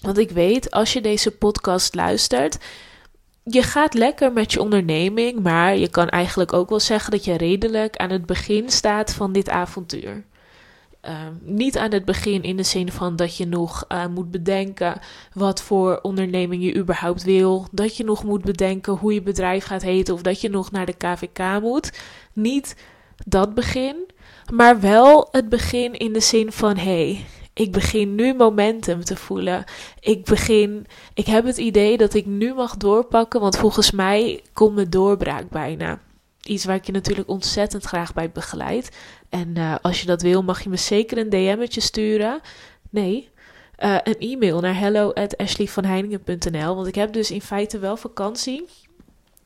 Want 0.02 0.18
ik 0.18 0.30
weet, 0.30 0.70
als 0.70 0.92
je 0.92 1.00
deze 1.00 1.30
podcast 1.30 1.94
luistert, 1.94 2.58
je 3.48 3.62
gaat 3.62 3.94
lekker 3.94 4.32
met 4.32 4.52
je 4.52 4.60
onderneming, 4.60 5.40
maar 5.40 5.76
je 5.76 5.88
kan 5.88 6.08
eigenlijk 6.08 6.52
ook 6.52 6.68
wel 6.68 6.80
zeggen 6.80 7.10
dat 7.10 7.24
je 7.24 7.36
redelijk 7.36 7.96
aan 7.96 8.10
het 8.10 8.26
begin 8.26 8.70
staat 8.70 9.14
van 9.14 9.32
dit 9.32 9.48
avontuur. 9.48 10.24
Ehm, 11.00 11.32
niet 11.40 11.78
aan 11.78 11.92
het 11.92 12.04
begin 12.04 12.42
in 12.42 12.56
de 12.56 12.62
zin 12.62 12.92
van 12.92 13.16
dat 13.16 13.36
je 13.36 13.46
nog 13.46 13.84
uh, 13.88 14.06
moet 14.06 14.30
bedenken 14.30 15.00
wat 15.32 15.62
voor 15.62 15.98
onderneming 16.02 16.64
je 16.64 16.76
überhaupt 16.76 17.22
wil. 17.22 17.66
Dat 17.72 17.96
je 17.96 18.04
nog 18.04 18.24
moet 18.24 18.42
bedenken 18.42 18.92
hoe 18.92 19.14
je 19.14 19.22
bedrijf 19.22 19.64
gaat 19.64 19.82
heten 19.82 20.14
of 20.14 20.22
dat 20.22 20.40
je 20.40 20.48
nog 20.48 20.70
naar 20.70 20.86
de 20.86 20.96
KVK 20.96 21.60
moet. 21.60 21.92
Niet 22.32 22.76
dat 23.26 23.54
begin, 23.54 23.96
maar 24.52 24.80
wel 24.80 25.28
het 25.30 25.48
begin 25.48 25.92
in 25.94 26.12
de 26.12 26.20
zin 26.20 26.52
van 26.52 26.76
hey, 26.76 27.24
ik 27.58 27.72
begin 27.72 28.14
nu 28.14 28.34
momentum 28.34 29.04
te 29.04 29.16
voelen. 29.16 29.64
Ik 30.00 30.24
begin, 30.24 30.86
ik 31.14 31.26
heb 31.26 31.44
het 31.44 31.56
idee 31.56 31.96
dat 31.96 32.14
ik 32.14 32.26
nu 32.26 32.54
mag 32.54 32.76
doorpakken, 32.76 33.40
want 33.40 33.56
volgens 33.56 33.90
mij 33.90 34.42
komt 34.52 34.74
mijn 34.74 34.90
doorbraak 34.90 35.48
bijna. 35.48 36.00
Iets 36.42 36.64
waar 36.64 36.74
ik 36.74 36.86
je 36.86 36.92
natuurlijk 36.92 37.28
ontzettend 37.28 37.84
graag 37.84 38.12
bij 38.12 38.30
begeleid. 38.30 38.96
En 39.28 39.54
uh, 39.56 39.74
als 39.82 40.00
je 40.00 40.06
dat 40.06 40.22
wil, 40.22 40.42
mag 40.42 40.62
je 40.62 40.68
me 40.68 40.76
zeker 40.76 41.18
een 41.18 41.30
DM'tje 41.30 41.80
sturen. 41.80 42.40
Nee, 42.90 43.28
uh, 43.78 43.98
een 44.02 44.18
e-mail 44.18 44.60
naar 44.60 44.78
hello 44.78 45.12
Want 46.74 46.86
ik 46.86 46.94
heb 46.94 47.12
dus 47.12 47.30
in 47.30 47.42
feite 47.42 47.78
wel 47.78 47.96
vakantie. 47.96 48.64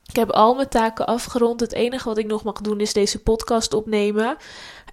Ik 0.09 0.15
heb 0.15 0.29
al 0.29 0.55
mijn 0.55 0.69
taken 0.69 1.05
afgerond. 1.05 1.59
Het 1.59 1.73
enige 1.73 2.07
wat 2.07 2.17
ik 2.17 2.25
nog 2.25 2.43
mag 2.43 2.61
doen 2.61 2.79
is 2.79 2.93
deze 2.93 3.19
podcast 3.19 3.73
opnemen. 3.73 4.37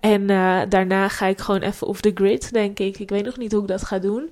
En 0.00 0.30
uh, 0.30 0.62
daarna 0.68 1.08
ga 1.08 1.26
ik 1.26 1.40
gewoon 1.40 1.60
even 1.60 1.86
off 1.86 2.00
the 2.00 2.10
grid, 2.14 2.52
denk 2.52 2.78
ik. 2.78 2.98
Ik 2.98 3.08
weet 3.10 3.24
nog 3.24 3.36
niet 3.36 3.52
hoe 3.52 3.62
ik 3.62 3.68
dat 3.68 3.84
ga 3.84 3.98
doen. 3.98 4.30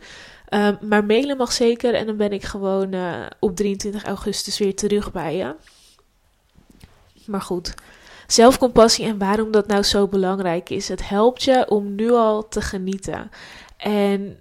Um, 0.54 0.78
maar 0.80 1.04
mailen 1.04 1.36
mag 1.36 1.52
zeker. 1.52 1.94
En 1.94 2.06
dan 2.06 2.16
ben 2.16 2.32
ik 2.32 2.44
gewoon 2.44 2.94
uh, 2.94 3.26
op 3.40 3.56
23 3.56 4.04
augustus 4.04 4.58
weer 4.58 4.74
terug 4.74 5.12
bij 5.12 5.36
je. 5.36 5.54
Maar 7.26 7.42
goed. 7.42 7.74
Zelfcompassie 8.26 9.04
en 9.04 9.18
waarom 9.18 9.50
dat 9.50 9.66
nou 9.66 9.82
zo 9.82 10.08
belangrijk 10.08 10.70
is. 10.70 10.88
Het 10.88 11.08
helpt 11.08 11.42
je 11.42 11.68
om 11.68 11.94
nu 11.94 12.10
al 12.10 12.48
te 12.48 12.60
genieten. 12.60 13.30
En 13.76 14.38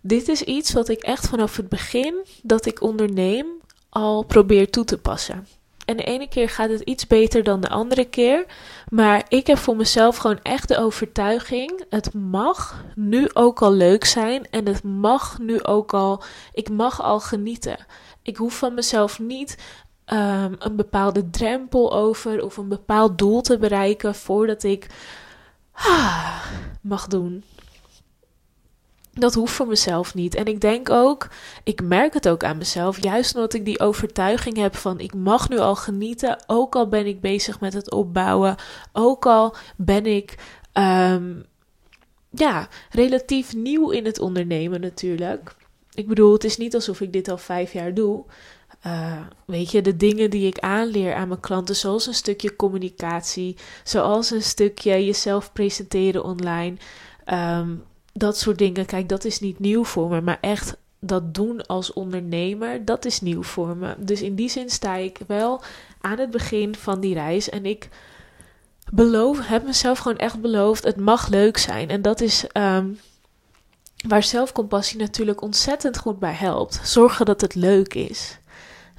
dit 0.00 0.28
is 0.28 0.42
iets 0.42 0.72
wat 0.72 0.88
ik 0.88 1.02
echt 1.02 1.28
vanaf 1.28 1.56
het 1.56 1.68
begin 1.68 2.14
dat 2.42 2.66
ik 2.66 2.82
onderneem 2.82 3.46
al 3.88 4.22
probeer 4.22 4.70
toe 4.70 4.84
te 4.84 4.98
passen. 4.98 5.46
En 5.84 5.96
de 5.96 6.04
ene 6.04 6.28
keer 6.28 6.48
gaat 6.48 6.70
het 6.70 6.80
iets 6.80 7.06
beter 7.06 7.42
dan 7.42 7.60
de 7.60 7.68
andere 7.68 8.04
keer. 8.04 8.46
Maar 8.88 9.24
ik 9.28 9.46
heb 9.46 9.58
voor 9.58 9.76
mezelf 9.76 10.16
gewoon 10.16 10.40
echt 10.42 10.68
de 10.68 10.78
overtuiging: 10.78 11.84
het 11.88 12.14
mag 12.14 12.84
nu 12.94 13.28
ook 13.32 13.62
al 13.62 13.72
leuk 13.72 14.04
zijn. 14.04 14.46
En 14.50 14.66
het 14.66 14.82
mag 14.82 15.38
nu 15.38 15.62
ook 15.62 15.94
al. 15.94 16.22
Ik 16.52 16.70
mag 16.70 17.02
al 17.02 17.20
genieten. 17.20 17.76
Ik 18.22 18.36
hoef 18.36 18.58
van 18.58 18.74
mezelf 18.74 19.18
niet 19.18 19.58
um, 20.12 20.56
een 20.58 20.76
bepaalde 20.76 21.30
drempel 21.30 21.92
over 21.94 22.44
of 22.44 22.56
een 22.56 22.68
bepaald 22.68 23.18
doel 23.18 23.40
te 23.40 23.58
bereiken 23.58 24.14
voordat 24.14 24.62
ik 24.62 24.86
ah, 25.72 26.44
mag 26.80 27.06
doen 27.06 27.44
dat 29.14 29.34
hoeft 29.34 29.52
voor 29.52 29.66
mezelf 29.66 30.14
niet. 30.14 30.34
En 30.34 30.44
ik 30.44 30.60
denk 30.60 30.90
ook, 30.90 31.28
ik 31.64 31.82
merk 31.82 32.14
het 32.14 32.28
ook 32.28 32.44
aan 32.44 32.58
mezelf, 32.58 33.02
juist 33.02 33.34
omdat 33.34 33.54
ik 33.54 33.64
die 33.64 33.80
overtuiging 33.80 34.56
heb 34.56 34.76
van 34.76 35.00
ik 35.00 35.14
mag 35.14 35.48
nu 35.48 35.58
al 35.58 35.76
genieten, 35.76 36.44
ook 36.46 36.76
al 36.76 36.88
ben 36.88 37.06
ik 37.06 37.20
bezig 37.20 37.60
met 37.60 37.72
het 37.72 37.90
opbouwen, 37.90 38.56
ook 38.92 39.26
al 39.26 39.54
ben 39.76 40.06
ik 40.06 40.34
um, 40.72 41.44
ja, 42.30 42.68
relatief 42.90 43.54
nieuw 43.54 43.90
in 43.90 44.04
het 44.04 44.18
ondernemen 44.18 44.80
natuurlijk. 44.80 45.54
Ik 45.94 46.08
bedoel, 46.08 46.32
het 46.32 46.44
is 46.44 46.56
niet 46.56 46.74
alsof 46.74 47.00
ik 47.00 47.12
dit 47.12 47.28
al 47.28 47.38
vijf 47.38 47.72
jaar 47.72 47.94
doe. 47.94 48.24
Uh, 48.86 49.20
weet 49.44 49.70
je, 49.70 49.82
de 49.82 49.96
dingen 49.96 50.30
die 50.30 50.46
ik 50.46 50.58
aanleer 50.58 51.14
aan 51.14 51.28
mijn 51.28 51.40
klanten, 51.40 51.76
zoals 51.76 52.06
een 52.06 52.14
stukje 52.14 52.56
communicatie, 52.56 53.56
zoals 53.84 54.30
een 54.30 54.42
stukje 54.42 55.04
jezelf 55.04 55.52
presenteren 55.52 56.24
online. 56.24 56.76
Um, 57.32 57.84
dat 58.16 58.38
soort 58.38 58.58
dingen, 58.58 58.86
kijk, 58.86 59.08
dat 59.08 59.24
is 59.24 59.40
niet 59.40 59.58
nieuw 59.58 59.84
voor 59.84 60.08
me. 60.08 60.20
Maar 60.20 60.38
echt 60.40 60.76
dat 61.00 61.34
doen 61.34 61.66
als 61.66 61.92
ondernemer, 61.92 62.84
dat 62.84 63.04
is 63.04 63.20
nieuw 63.20 63.42
voor 63.42 63.76
me. 63.76 63.94
Dus 63.98 64.22
in 64.22 64.34
die 64.34 64.48
zin 64.48 64.70
sta 64.70 64.94
ik 64.94 65.18
wel 65.26 65.62
aan 66.00 66.18
het 66.18 66.30
begin 66.30 66.74
van 66.74 67.00
die 67.00 67.14
reis. 67.14 67.50
En 67.50 67.66
ik 67.66 67.88
beloof, 68.92 69.46
heb 69.46 69.64
mezelf 69.64 69.98
gewoon 69.98 70.18
echt 70.18 70.40
beloofd, 70.40 70.84
het 70.84 70.96
mag 70.96 71.28
leuk 71.28 71.58
zijn. 71.58 71.88
En 71.88 72.02
dat 72.02 72.20
is 72.20 72.44
um, 72.52 72.98
waar 74.08 74.22
zelfcompassie 74.22 74.98
natuurlijk 74.98 75.42
ontzettend 75.42 75.98
goed 75.98 76.18
bij 76.18 76.32
helpt. 76.32 76.80
Zorgen 76.82 77.26
dat 77.26 77.40
het 77.40 77.54
leuk 77.54 77.94
is. 77.94 78.38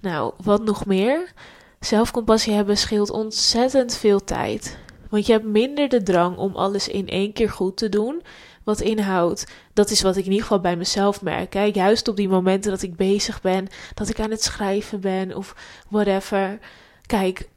Nou, 0.01 0.34
wat 0.43 0.63
nog 0.63 0.86
meer? 0.86 1.34
Zelfcompassie 1.79 2.53
hebben 2.53 2.77
scheelt 2.77 3.10
ontzettend 3.10 3.95
veel 3.95 4.24
tijd. 4.24 4.77
Want 5.10 5.25
je 5.25 5.31
hebt 5.31 5.45
minder 5.45 5.89
de 5.89 6.03
drang 6.03 6.38
om 6.38 6.55
alles 6.55 6.88
in 6.88 7.07
één 7.07 7.34
keer 7.34 7.50
goed 7.50 7.77
te 7.77 7.89
doen 7.89 8.22
wat 8.65 8.81
inhoudt. 8.81 9.48
Dat 9.74 9.89
is 9.89 10.01
wat 10.01 10.15
ik 10.15 10.25
in 10.25 10.31
ieder 10.31 10.41
geval 10.41 10.60
bij 10.60 10.77
mezelf 10.77 11.22
merk. 11.22 11.53
Hè? 11.53 11.63
Juist 11.74 12.07
op 12.07 12.15
die 12.15 12.29
momenten 12.29 12.72
dat 12.72 12.81
ik 12.81 12.95
bezig 12.95 13.41
ben, 13.41 13.67
dat 13.93 14.10
ik 14.10 14.19
aan 14.19 14.31
het 14.31 14.43
schrijven 14.43 15.00
ben 15.00 15.36
of 15.36 15.55
whatever. 15.89 16.60
Kijk, 17.05 17.50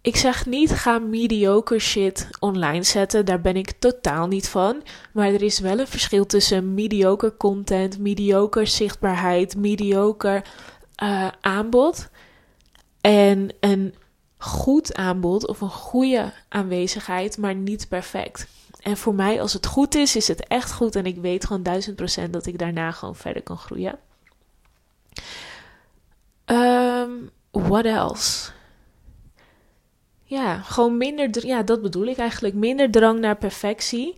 ik 0.00 0.16
zeg 0.16 0.46
niet 0.46 0.70
ga 0.70 0.98
mediocre 0.98 1.78
shit 1.78 2.28
online 2.38 2.82
zetten. 2.82 3.24
Daar 3.24 3.40
ben 3.40 3.56
ik 3.56 3.70
totaal 3.70 4.26
niet 4.26 4.48
van. 4.48 4.82
Maar 5.12 5.26
er 5.26 5.42
is 5.42 5.58
wel 5.58 5.78
een 5.78 5.86
verschil 5.86 6.26
tussen 6.26 6.74
mediocre 6.74 7.36
content, 7.36 7.98
mediocre 7.98 8.66
zichtbaarheid, 8.66 9.56
mediocre 9.56 10.42
uh, 11.02 11.28
aanbod. 11.40 12.08
En 13.00 13.48
een 13.60 13.94
goed 14.38 14.94
aanbod 14.94 15.46
of 15.46 15.60
een 15.60 15.70
goede 15.70 16.32
aanwezigheid, 16.48 17.38
maar 17.38 17.54
niet 17.54 17.88
perfect. 17.88 18.48
En 18.78 18.96
voor 18.96 19.14
mij, 19.14 19.40
als 19.40 19.52
het 19.52 19.66
goed 19.66 19.94
is, 19.94 20.16
is 20.16 20.28
het 20.28 20.46
echt 20.46 20.72
goed. 20.72 20.96
En 20.96 21.06
ik 21.06 21.16
weet 21.16 21.46
gewoon 21.46 21.62
duizend 21.62 21.96
procent 21.96 22.32
dat 22.32 22.46
ik 22.46 22.58
daarna 22.58 22.90
gewoon 22.90 23.16
verder 23.16 23.42
kan 23.42 23.58
groeien. 23.58 23.98
Um, 26.46 27.30
what 27.50 27.84
else? 27.84 28.50
ja, 30.28 30.60
gewoon 30.60 30.96
minder, 30.96 31.46
ja, 31.46 31.62
dat 31.62 31.82
bedoel 31.82 32.06
ik 32.06 32.16
eigenlijk, 32.16 32.54
minder 32.54 32.90
drang 32.90 33.20
naar 33.20 33.36
perfectie. 33.36 34.16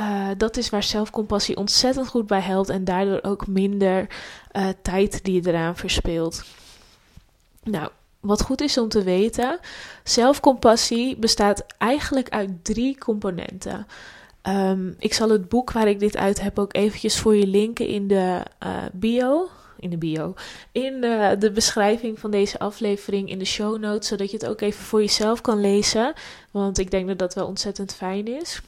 Uh, 0.00 0.28
dat 0.36 0.56
is 0.56 0.70
waar 0.70 0.82
zelfcompassie 0.82 1.56
ontzettend 1.56 2.08
goed 2.08 2.26
bij 2.26 2.40
helpt 2.40 2.68
en 2.68 2.84
daardoor 2.84 3.18
ook 3.22 3.46
minder 3.46 4.06
uh, 4.52 4.68
tijd 4.82 5.24
die 5.24 5.42
je 5.42 5.48
eraan 5.48 5.76
verspeelt. 5.76 6.44
Nou, 7.62 7.90
wat 8.26 8.42
goed 8.42 8.60
is 8.60 8.78
om 8.78 8.88
te 8.88 9.02
weten, 9.02 9.58
zelfcompassie 10.04 11.16
bestaat 11.16 11.64
eigenlijk 11.78 12.28
uit 12.28 12.64
drie 12.64 12.98
componenten. 12.98 13.86
Um, 14.42 14.94
ik 14.98 15.14
zal 15.14 15.30
het 15.30 15.48
boek 15.48 15.72
waar 15.72 15.88
ik 15.88 16.00
dit 16.00 16.16
uit 16.16 16.40
heb 16.40 16.58
ook 16.58 16.74
eventjes 16.74 17.18
voor 17.18 17.36
je 17.36 17.46
linken 17.46 17.86
in 17.86 18.08
de 18.08 18.42
uh, 18.66 18.82
bio. 18.92 19.48
In 19.78 19.90
de 19.90 19.96
bio. 19.96 20.34
In 20.72 21.00
de, 21.38 21.50
beschrijving 21.54 22.18
van 22.18 22.30
deze 22.30 22.58
aflevering 22.58 23.30
in 23.30 23.38
de 23.38 23.44
show 23.44 23.78
notes. 23.78 24.08
Zodat 24.08 24.30
je 24.30 24.36
het 24.36 24.46
ook 24.46 24.60
even 24.60 24.84
voor 24.84 25.00
jezelf 25.00 25.40
kan 25.40 25.60
lezen. 25.60 26.12
Want 26.50 26.78
ik 26.78 26.90
denk 26.90 27.08
dat 27.08 27.18
dat 27.18 27.34
wel 27.34 27.46
ontzettend 27.46 27.94
fijn 27.94 28.26
is. 28.26 28.60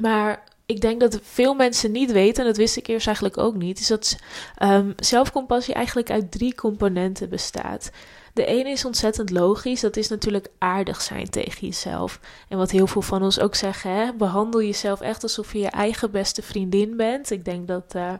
Maar 0.00 0.44
ik 0.66 0.80
denk 0.80 1.00
dat 1.00 1.18
veel 1.22 1.54
mensen 1.54 1.92
niet 1.92 2.12
weten, 2.12 2.42
en 2.42 2.48
dat 2.48 2.56
wist 2.56 2.76
ik 2.76 2.86
eerst 2.86 3.06
eigenlijk 3.06 3.38
ook 3.38 3.54
niet, 3.54 3.78
is 3.80 3.86
dat 3.86 4.16
um, 4.62 4.94
zelfcompassie 4.96 5.74
eigenlijk 5.74 6.10
uit 6.10 6.30
drie 6.30 6.54
componenten 6.54 7.28
bestaat. 7.28 7.90
De 8.32 8.44
ene 8.44 8.70
is 8.70 8.84
ontzettend 8.84 9.30
logisch, 9.30 9.80
dat 9.80 9.96
is 9.96 10.08
natuurlijk 10.08 10.48
aardig 10.58 11.02
zijn 11.02 11.30
tegen 11.30 11.66
jezelf. 11.66 12.20
En 12.48 12.58
wat 12.58 12.70
heel 12.70 12.86
veel 12.86 13.02
van 13.02 13.22
ons 13.22 13.40
ook 13.40 13.54
zeggen, 13.54 13.90
hè? 13.90 14.12
behandel 14.12 14.62
jezelf 14.62 15.00
echt 15.00 15.22
alsof 15.22 15.52
je 15.52 15.58
je 15.58 15.70
eigen 15.70 16.10
beste 16.10 16.42
vriendin 16.42 16.96
bent. 16.96 17.30
Ik 17.30 17.44
denk 17.44 17.68
dat 17.68 17.94
uh, 17.96 18.12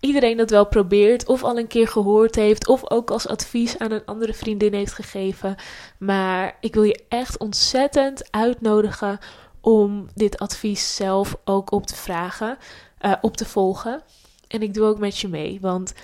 iedereen 0.00 0.36
dat 0.36 0.50
wel 0.50 0.66
probeert, 0.66 1.26
of 1.26 1.44
al 1.44 1.58
een 1.58 1.66
keer 1.66 1.88
gehoord 1.88 2.34
heeft, 2.34 2.68
of 2.68 2.90
ook 2.90 3.10
als 3.10 3.28
advies 3.28 3.78
aan 3.78 3.90
een 3.90 4.04
andere 4.04 4.34
vriendin 4.34 4.74
heeft 4.74 4.92
gegeven. 4.92 5.56
Maar 5.98 6.56
ik 6.60 6.74
wil 6.74 6.82
je 6.82 7.04
echt 7.08 7.38
ontzettend 7.38 8.30
uitnodigen 8.30 9.18
om 9.60 10.08
dit 10.14 10.38
advies 10.38 10.96
zelf 10.96 11.36
ook 11.44 11.72
op 11.72 11.86
te 11.86 11.96
vragen, 11.96 12.58
uh, 13.00 13.12
op 13.20 13.36
te 13.36 13.44
volgen. 13.44 14.02
En 14.48 14.62
ik 14.62 14.74
doe 14.74 14.86
ook 14.86 14.98
met 14.98 15.18
je 15.18 15.28
mee, 15.28 15.58
want 15.60 15.94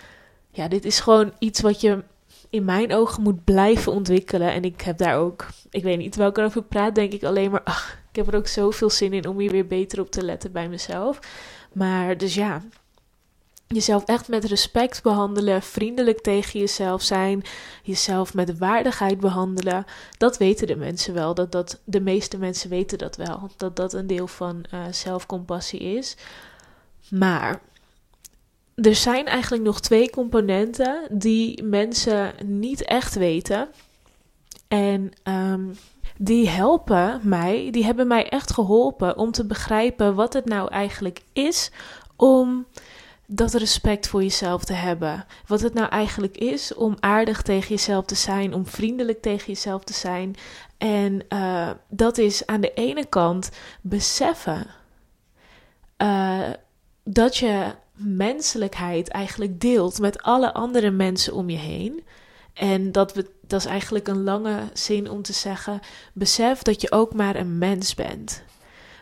ja, 0.50 0.68
dit 0.68 0.84
is 0.84 1.00
gewoon 1.00 1.32
iets 1.38 1.60
wat 1.60 1.80
je 1.80 2.04
in 2.50 2.64
mijn 2.64 2.94
ogen 2.94 3.22
moet 3.22 3.44
blijven 3.44 3.92
ontwikkelen. 3.92 4.52
En 4.52 4.64
ik 4.64 4.80
heb 4.80 4.98
daar 4.98 5.16
ook, 5.16 5.46
ik 5.70 5.82
weet 5.82 5.98
niet 5.98 6.16
welke 6.16 6.42
over 6.42 6.62
praat, 6.62 6.94
denk 6.94 7.12
ik 7.12 7.24
alleen 7.24 7.50
maar, 7.50 7.62
ach, 7.62 7.98
ik 8.10 8.16
heb 8.16 8.26
er 8.26 8.38
ook 8.38 8.46
zoveel 8.46 8.90
zin 8.90 9.12
in 9.12 9.28
om 9.28 9.38
hier 9.38 9.50
weer 9.50 9.66
beter 9.66 10.00
op 10.00 10.10
te 10.10 10.24
letten 10.24 10.52
bij 10.52 10.68
mezelf. 10.68 11.18
Maar 11.72 12.16
dus 12.16 12.34
ja, 12.34 12.62
jezelf 13.68 14.04
echt 14.04 14.28
met 14.28 14.44
respect 14.44 15.02
behandelen, 15.02 15.62
vriendelijk 15.62 16.20
tegen 16.20 16.60
jezelf 16.60 17.02
zijn, 17.02 17.42
jezelf 17.82 18.34
met 18.34 18.58
waardigheid 18.58 19.20
behandelen. 19.20 19.84
Dat 20.18 20.36
weten 20.36 20.66
de 20.66 20.76
mensen 20.76 21.14
wel. 21.14 21.34
Dat, 21.34 21.52
dat, 21.52 21.80
de 21.84 22.00
meeste 22.00 22.38
mensen 22.38 22.70
weten 22.70 22.98
dat 22.98 23.16
wel. 23.16 23.50
Dat 23.56 23.76
dat 23.76 23.92
een 23.92 24.06
deel 24.06 24.26
van 24.26 24.64
uh, 24.74 24.80
zelfcompassie 24.90 25.80
is. 25.80 26.16
Maar 27.10 27.60
er 28.74 28.94
zijn 28.94 29.26
eigenlijk 29.26 29.62
nog 29.62 29.80
twee 29.80 30.10
componenten 30.10 31.08
die 31.10 31.62
mensen 31.62 32.34
niet 32.44 32.84
echt 32.84 33.14
weten. 33.14 33.68
En 34.68 35.12
um, 35.24 35.76
die 36.18 36.48
helpen 36.48 37.20
mij, 37.22 37.68
die 37.70 37.84
hebben 37.84 38.06
mij 38.06 38.28
echt 38.28 38.52
geholpen 38.52 39.16
om 39.16 39.30
te 39.30 39.46
begrijpen 39.46 40.14
wat 40.14 40.32
het 40.32 40.44
nou 40.44 40.70
eigenlijk 40.70 41.20
is 41.32 41.70
om 42.16 42.66
dat 43.26 43.54
respect 43.54 44.08
voor 44.08 44.22
jezelf 44.22 44.64
te 44.64 44.72
hebben. 44.72 45.26
Wat 45.46 45.60
het 45.60 45.74
nou 45.74 45.88
eigenlijk 45.88 46.36
is 46.36 46.74
om 46.74 46.96
aardig 47.00 47.42
tegen 47.42 47.68
jezelf 47.68 48.04
te 48.04 48.14
zijn, 48.14 48.54
om 48.54 48.66
vriendelijk 48.66 49.22
tegen 49.22 49.46
jezelf 49.46 49.84
te 49.84 49.92
zijn. 49.92 50.36
En 50.78 51.24
uh, 51.28 51.70
dat 51.88 52.18
is 52.18 52.46
aan 52.46 52.60
de 52.60 52.72
ene 52.74 53.06
kant 53.06 53.50
beseffen 53.80 54.66
uh, 55.98 56.48
dat 57.04 57.36
je 57.36 57.74
menselijkheid 57.96 59.08
eigenlijk 59.08 59.60
deelt 59.60 59.98
met 59.98 60.22
alle 60.22 60.52
andere 60.52 60.90
mensen 60.90 61.34
om 61.34 61.50
je 61.50 61.56
heen. 61.56 62.04
En 62.52 62.92
dat, 62.92 63.14
we, 63.14 63.30
dat 63.46 63.60
is 63.60 63.66
eigenlijk 63.66 64.08
een 64.08 64.22
lange 64.22 64.60
zin 64.72 65.10
om 65.10 65.22
te 65.22 65.32
zeggen: 65.32 65.80
besef 66.12 66.62
dat 66.62 66.80
je 66.80 66.92
ook 66.92 67.14
maar 67.14 67.36
een 67.36 67.58
mens 67.58 67.94
bent. 67.94 68.44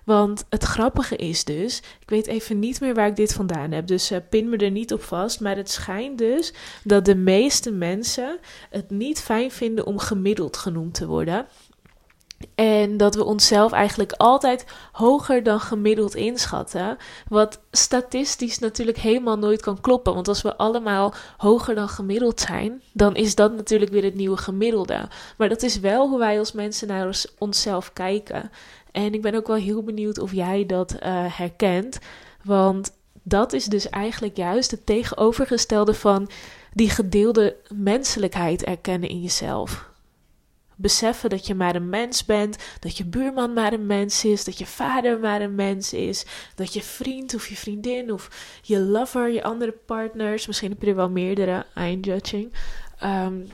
Want 0.05 0.45
het 0.49 0.65
grappige 0.65 1.17
is 1.17 1.45
dus, 1.45 1.79
ik 2.01 2.11
weet 2.11 2.27
even 2.27 2.59
niet 2.59 2.81
meer 2.81 2.95
waar 2.95 3.07
ik 3.07 3.17
dit 3.17 3.33
vandaan 3.33 3.73
heb, 3.73 3.87
dus 3.87 4.13
uh, 4.13 4.19
pin 4.31 4.49
me 4.49 4.57
er 4.57 4.71
niet 4.71 4.93
op 4.93 5.03
vast. 5.03 5.41
Maar 5.41 5.57
het 5.57 5.71
schijnt 5.71 6.19
dus 6.19 6.53
dat 6.83 7.05
de 7.05 7.15
meeste 7.15 7.71
mensen 7.71 8.39
het 8.71 8.91
niet 8.91 9.21
fijn 9.21 9.51
vinden 9.51 9.87
om 9.87 9.99
gemiddeld 9.99 10.57
genoemd 10.57 10.95
te 10.95 11.07
worden. 11.07 11.47
En 12.55 12.97
dat 12.97 13.15
we 13.15 13.25
onszelf 13.25 13.73
eigenlijk 13.73 14.13
altijd 14.13 14.65
hoger 14.93 15.43
dan 15.43 15.61
gemiddeld 15.61 16.15
inschatten. 16.15 16.97
Wat 17.29 17.61
statistisch 17.71 18.59
natuurlijk 18.59 18.99
helemaal 18.99 19.39
nooit 19.39 19.61
kan 19.61 19.81
kloppen. 19.81 20.15
Want 20.15 20.29
als 20.29 20.43
we 20.43 20.57
allemaal 20.57 21.15
hoger 21.37 21.75
dan 21.75 21.89
gemiddeld 21.89 22.41
zijn, 22.41 22.83
dan 22.93 23.17
is 23.17 23.35
dat 23.35 23.55
natuurlijk 23.55 23.91
weer 23.91 24.05
het 24.05 24.15
nieuwe 24.15 24.37
gemiddelde. 24.37 25.09
Maar 25.37 25.49
dat 25.49 25.63
is 25.63 25.81
wel 25.81 26.09
hoe 26.09 26.19
wij 26.19 26.39
als 26.39 26.53
mensen 26.53 26.89
naar 26.89 27.25
onszelf 27.39 27.93
kijken. 27.93 28.51
En 28.95 29.15
ik 29.15 29.23
ben 29.23 29.35
ook 29.35 29.47
wel 29.47 29.57
heel 29.57 29.83
benieuwd 29.83 30.19
of 30.19 30.33
jij 30.33 30.67
dat 30.67 30.93
uh, 30.93 30.99
herkent. 31.37 31.99
Want 32.43 32.93
dat 33.23 33.53
is 33.53 33.65
dus 33.65 33.91
eigenlijk 33.91 34.37
juist 34.37 34.71
het 34.71 34.87
tegenovergestelde 34.87 35.95
van 35.95 36.31
die 36.73 36.91
gedeelde 36.91 37.57
menselijkheid 37.75 38.65
erkennen 38.65 39.09
in 39.09 39.21
jezelf. 39.21 39.89
Beseffen 40.77 41.31
dat 41.31 41.47
je 41.47 41.55
maar 41.55 41.75
een 41.75 41.89
mens 41.89 42.25
bent, 42.25 42.57
dat 42.81 42.97
je 42.97 43.05
buurman 43.05 43.53
maar 43.53 43.73
een 43.73 43.87
mens 43.87 44.25
is, 44.25 44.45
dat 44.45 44.59
je 44.59 44.67
vader 44.67 45.19
maar 45.19 45.41
een 45.41 45.55
mens 45.55 45.93
is, 45.93 46.27
dat 46.55 46.73
je 46.73 46.83
vriend 46.83 47.35
of 47.35 47.49
je 47.49 47.57
vriendin 47.57 48.13
of 48.13 48.31
je 48.63 48.81
lover, 48.81 49.31
je 49.31 49.43
andere 49.43 49.73
partners, 49.73 50.47
misschien 50.47 50.71
heb 50.71 50.83
je 50.83 50.89
er 50.89 50.97
wel 50.97 51.11
meerdere, 51.11 51.67
I'm 51.77 52.01
judging, 52.01 52.53
um, 53.05 53.47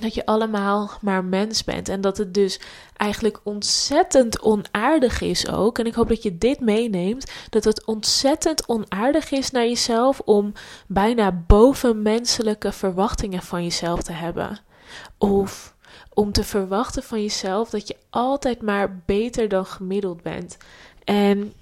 dat 0.00 0.14
je 0.14 0.26
allemaal 0.26 0.90
maar 1.00 1.24
mens 1.24 1.64
bent. 1.64 1.88
En 1.88 2.00
dat 2.00 2.16
het 2.16 2.34
dus 2.34 2.60
eigenlijk 2.96 3.40
ontzettend 3.42 4.40
onaardig 4.40 5.20
is 5.20 5.48
ook. 5.48 5.78
En 5.78 5.86
ik 5.86 5.94
hoop 5.94 6.08
dat 6.08 6.22
je 6.22 6.38
dit 6.38 6.60
meeneemt. 6.60 7.32
Dat 7.50 7.64
het 7.64 7.84
ontzettend 7.84 8.68
onaardig 8.68 9.30
is 9.30 9.50
naar 9.50 9.66
jezelf 9.66 10.20
om 10.20 10.52
bijna 10.86 11.32
bovenmenselijke 11.46 12.72
verwachtingen 12.72 13.42
van 13.42 13.62
jezelf 13.62 14.02
te 14.02 14.12
hebben. 14.12 14.58
Of 15.18 15.74
om 16.14 16.32
te 16.32 16.44
verwachten 16.44 17.02
van 17.02 17.22
jezelf 17.22 17.70
dat 17.70 17.88
je 17.88 17.96
altijd 18.10 18.62
maar 18.62 19.02
beter 19.06 19.48
dan 19.48 19.66
gemiddeld 19.66 20.22
bent. 20.22 20.56
En 21.04 21.52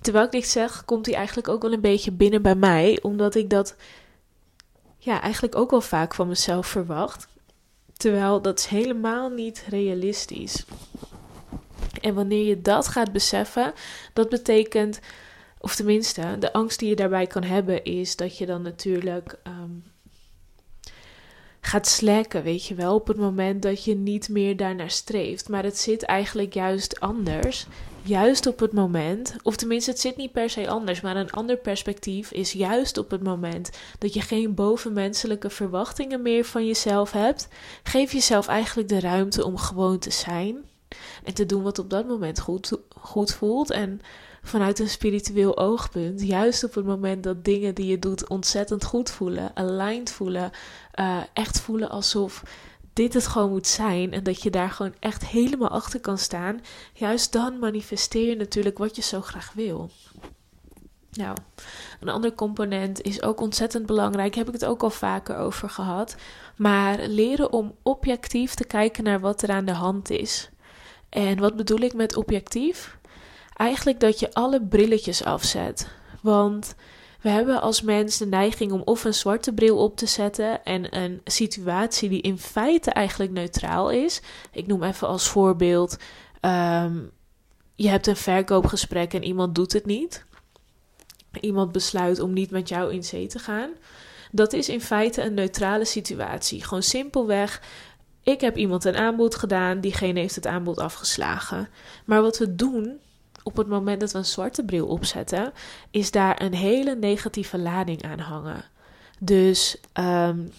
terwijl 0.00 0.24
ik 0.24 0.30
dit 0.30 0.48
zeg, 0.48 0.84
komt 0.84 1.06
hij 1.06 1.14
eigenlijk 1.14 1.48
ook 1.48 1.62
wel 1.62 1.72
een 1.72 1.80
beetje 1.80 2.12
binnen 2.12 2.42
bij 2.42 2.54
mij. 2.54 2.98
Omdat 3.02 3.34
ik 3.34 3.50
dat 3.50 3.76
ja, 4.98 5.20
eigenlijk 5.20 5.56
ook 5.56 5.70
wel 5.70 5.80
vaak 5.80 6.14
van 6.14 6.28
mezelf 6.28 6.66
verwacht. 6.66 7.28
Terwijl 7.98 8.42
dat 8.42 8.58
is 8.58 8.66
helemaal 8.66 9.28
niet 9.28 9.64
realistisch. 9.68 10.64
En 12.00 12.14
wanneer 12.14 12.46
je 12.46 12.62
dat 12.62 12.88
gaat 12.88 13.12
beseffen, 13.12 13.72
dat 14.12 14.28
betekent, 14.28 15.00
of 15.60 15.74
tenminste, 15.74 16.36
de 16.38 16.52
angst 16.52 16.78
die 16.78 16.88
je 16.88 16.96
daarbij 16.96 17.26
kan 17.26 17.42
hebben, 17.42 17.84
is 17.84 18.16
dat 18.16 18.38
je 18.38 18.46
dan 18.46 18.62
natuurlijk 18.62 19.38
um, 19.46 19.84
gaat 21.60 21.86
slacken, 21.86 22.42
weet 22.42 22.66
je 22.66 22.74
wel, 22.74 22.94
op 22.94 23.06
het 23.06 23.16
moment 23.16 23.62
dat 23.62 23.84
je 23.84 23.94
niet 23.94 24.28
meer 24.28 24.56
daarnaar 24.56 24.90
streeft. 24.90 25.48
Maar 25.48 25.62
het 25.62 25.78
zit 25.78 26.02
eigenlijk 26.02 26.54
juist 26.54 27.00
anders. 27.00 27.66
Juist 28.08 28.46
op 28.46 28.58
het 28.58 28.72
moment, 28.72 29.36
of 29.42 29.56
tenminste, 29.56 29.90
het 29.90 30.00
zit 30.00 30.16
niet 30.16 30.32
per 30.32 30.50
se 30.50 30.68
anders, 30.68 31.00
maar 31.00 31.16
een 31.16 31.30
ander 31.30 31.56
perspectief 31.56 32.30
is 32.30 32.52
juist 32.52 32.98
op 32.98 33.10
het 33.10 33.22
moment 33.22 33.70
dat 33.98 34.14
je 34.14 34.20
geen 34.20 34.54
bovenmenselijke 34.54 35.50
verwachtingen 35.50 36.22
meer 36.22 36.44
van 36.44 36.66
jezelf 36.66 37.12
hebt, 37.12 37.48
geef 37.82 38.12
jezelf 38.12 38.46
eigenlijk 38.46 38.88
de 38.88 39.00
ruimte 39.00 39.44
om 39.44 39.56
gewoon 39.56 39.98
te 39.98 40.10
zijn 40.10 40.56
en 41.24 41.34
te 41.34 41.46
doen 41.46 41.62
wat 41.62 41.78
op 41.78 41.90
dat 41.90 42.06
moment 42.06 42.40
goed, 42.40 42.72
goed 43.00 43.34
voelt. 43.34 43.70
En 43.70 44.00
vanuit 44.42 44.78
een 44.78 44.88
spiritueel 44.88 45.58
oogpunt, 45.58 46.22
juist 46.22 46.64
op 46.64 46.74
het 46.74 46.84
moment 46.84 47.22
dat 47.22 47.44
dingen 47.44 47.74
die 47.74 47.86
je 47.86 47.98
doet 47.98 48.28
ontzettend 48.28 48.84
goed 48.84 49.10
voelen, 49.10 49.50
aligned 49.56 50.10
voelen, 50.10 50.50
uh, 51.00 51.18
echt 51.32 51.60
voelen 51.60 51.90
alsof 51.90 52.42
dit 52.98 53.14
het 53.14 53.26
gewoon 53.26 53.50
moet 53.50 53.66
zijn 53.66 54.12
en 54.12 54.22
dat 54.22 54.42
je 54.42 54.50
daar 54.50 54.70
gewoon 54.70 54.94
echt 54.98 55.26
helemaal 55.26 55.68
achter 55.68 56.00
kan 56.00 56.18
staan, 56.18 56.60
juist 56.92 57.32
dan 57.32 57.58
manifesteer 57.58 58.28
je 58.28 58.36
natuurlijk 58.36 58.78
wat 58.78 58.96
je 58.96 59.02
zo 59.02 59.20
graag 59.20 59.52
wil. 59.54 59.90
Nou, 61.10 61.36
een 62.00 62.08
ander 62.08 62.34
component 62.34 63.02
is 63.02 63.22
ook 63.22 63.40
ontzettend 63.40 63.86
belangrijk, 63.86 64.34
heb 64.34 64.46
ik 64.46 64.52
het 64.52 64.64
ook 64.64 64.82
al 64.82 64.90
vaker 64.90 65.36
over 65.36 65.70
gehad, 65.70 66.16
maar 66.56 66.98
leren 67.06 67.52
om 67.52 67.74
objectief 67.82 68.54
te 68.54 68.64
kijken 68.64 69.04
naar 69.04 69.20
wat 69.20 69.42
er 69.42 69.50
aan 69.50 69.64
de 69.64 69.72
hand 69.72 70.10
is. 70.10 70.50
En 71.08 71.38
wat 71.38 71.56
bedoel 71.56 71.80
ik 71.80 71.94
met 71.94 72.16
objectief? 72.16 72.98
Eigenlijk 73.56 74.00
dat 74.00 74.18
je 74.18 74.34
alle 74.34 74.62
brilletjes 74.62 75.24
afzet. 75.24 75.88
Want 76.22 76.74
We 77.20 77.28
hebben 77.28 77.60
als 77.60 77.82
mens 77.82 78.18
de 78.18 78.26
neiging 78.26 78.72
om 78.72 78.82
of 78.84 79.04
een 79.04 79.14
zwarte 79.14 79.52
bril 79.52 79.78
op 79.78 79.96
te 79.96 80.06
zetten 80.06 80.64
en 80.64 80.96
een 80.96 81.20
situatie 81.24 82.08
die 82.08 82.20
in 82.20 82.38
feite 82.38 82.90
eigenlijk 82.90 83.30
neutraal 83.30 83.90
is. 83.90 84.20
Ik 84.52 84.66
noem 84.66 84.82
even 84.82 85.08
als 85.08 85.28
voorbeeld: 85.28 85.96
ehm, 86.40 86.96
je 87.74 87.88
hebt 87.88 88.06
een 88.06 88.16
verkoopgesprek 88.16 89.14
en 89.14 89.24
iemand 89.24 89.54
doet 89.54 89.72
het 89.72 89.86
niet. 89.86 90.26
Iemand 91.40 91.72
besluit 91.72 92.20
om 92.20 92.32
niet 92.32 92.50
met 92.50 92.68
jou 92.68 92.92
in 92.92 93.04
zee 93.04 93.26
te 93.26 93.38
gaan. 93.38 93.70
Dat 94.30 94.52
is 94.52 94.68
in 94.68 94.80
feite 94.80 95.22
een 95.22 95.34
neutrale 95.34 95.84
situatie. 95.84 96.64
Gewoon 96.64 96.82
simpelweg. 96.82 97.62
Ik 98.22 98.40
heb 98.40 98.56
iemand 98.56 98.84
een 98.84 98.96
aanbod 98.96 99.34
gedaan, 99.34 99.80
diegene 99.80 100.20
heeft 100.20 100.34
het 100.34 100.46
aanbod 100.46 100.78
afgeslagen. 100.78 101.68
Maar 102.04 102.22
wat 102.22 102.38
we 102.38 102.54
doen 102.54 103.00
op 103.48 103.56
het 103.56 103.66
moment 103.66 104.00
dat 104.00 104.12
we 104.12 104.18
een 104.18 104.24
zwarte 104.24 104.64
bril 104.64 104.86
opzetten, 104.86 105.52
is 105.90 106.10
daar 106.10 106.42
een 106.42 106.54
hele 106.54 106.96
negatieve 106.96 107.58
lading 107.58 108.02
aan 108.02 108.18
hangen. 108.18 108.64
Dus, 109.18 109.76
um, 109.94 110.52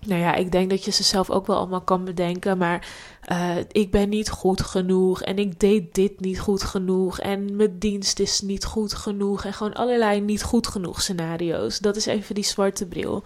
nou 0.00 0.20
ja, 0.20 0.34
ik 0.34 0.52
denk 0.52 0.70
dat 0.70 0.84
je 0.84 0.90
ze 0.90 1.02
zelf 1.02 1.30
ook 1.30 1.46
wel 1.46 1.56
allemaal 1.56 1.80
kan 1.80 2.04
bedenken, 2.04 2.58
maar 2.58 2.88
uh, 3.32 3.56
ik 3.72 3.90
ben 3.90 4.08
niet 4.08 4.30
goed 4.30 4.62
genoeg 4.62 5.22
en 5.22 5.38
ik 5.38 5.60
deed 5.60 5.94
dit 5.94 6.20
niet 6.20 6.40
goed 6.40 6.62
genoeg 6.62 7.20
en 7.20 7.56
mijn 7.56 7.78
dienst 7.78 8.18
is 8.18 8.40
niet 8.40 8.64
goed 8.64 8.94
genoeg 8.94 9.44
en 9.44 9.52
gewoon 9.52 9.74
allerlei 9.74 10.20
niet 10.20 10.42
goed 10.42 10.66
genoeg 10.66 11.02
scenario's. 11.02 11.78
Dat 11.78 11.96
is 11.96 12.06
even 12.06 12.34
die 12.34 12.44
zwarte 12.44 12.86
bril. 12.86 13.22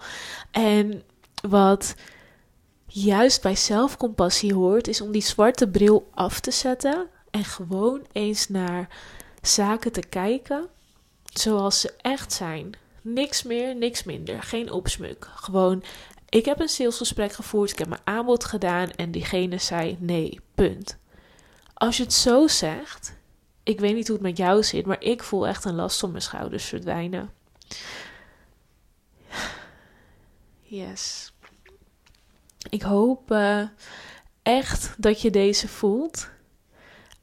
En 0.51 1.03
wat 1.49 1.95
juist 2.87 3.41
bij 3.41 3.55
zelfcompassie 3.55 4.53
hoort, 4.53 4.87
is 4.87 5.01
om 5.01 5.11
die 5.11 5.21
zwarte 5.21 5.67
bril 5.67 6.07
af 6.13 6.39
te 6.39 6.51
zetten 6.51 7.07
en 7.31 7.43
gewoon 7.43 8.07
eens 8.11 8.47
naar 8.47 8.87
zaken 9.41 9.91
te 9.91 10.03
kijken 10.09 10.69
zoals 11.33 11.79
ze 11.79 11.93
echt 12.01 12.33
zijn. 12.33 12.71
Niks 13.01 13.43
meer, 13.43 13.75
niks 13.75 14.03
minder. 14.03 14.43
Geen 14.43 14.71
opsmuk. 14.71 15.27
Gewoon, 15.35 15.83
ik 16.29 16.45
heb 16.45 16.59
een 16.59 16.69
salesgesprek 16.69 17.31
gevoerd, 17.31 17.71
ik 17.71 17.79
heb 17.79 17.87
mijn 17.87 18.01
aanbod 18.03 18.45
gedaan 18.45 18.91
en 18.91 19.11
diegene 19.11 19.57
zei 19.57 19.97
nee, 19.99 20.39
punt. 20.55 20.97
Als 21.73 21.97
je 21.97 22.03
het 22.03 22.13
zo 22.13 22.47
zegt, 22.47 23.17
ik 23.63 23.79
weet 23.79 23.95
niet 23.95 24.07
hoe 24.07 24.15
het 24.15 24.25
met 24.25 24.37
jou 24.37 24.63
zit, 24.63 24.85
maar 24.85 25.01
ik 25.03 25.23
voel 25.23 25.47
echt 25.47 25.65
een 25.65 25.75
last 25.75 26.03
op 26.03 26.09
mijn 26.09 26.21
schouders 26.21 26.65
verdwijnen. 26.65 27.33
Yes. 30.61 31.33
Ik 32.69 32.81
hoop 32.81 33.31
uh, 33.31 33.67
echt 34.43 34.95
dat 34.97 35.21
je 35.21 35.29
deze 35.29 35.67
voelt 35.67 36.29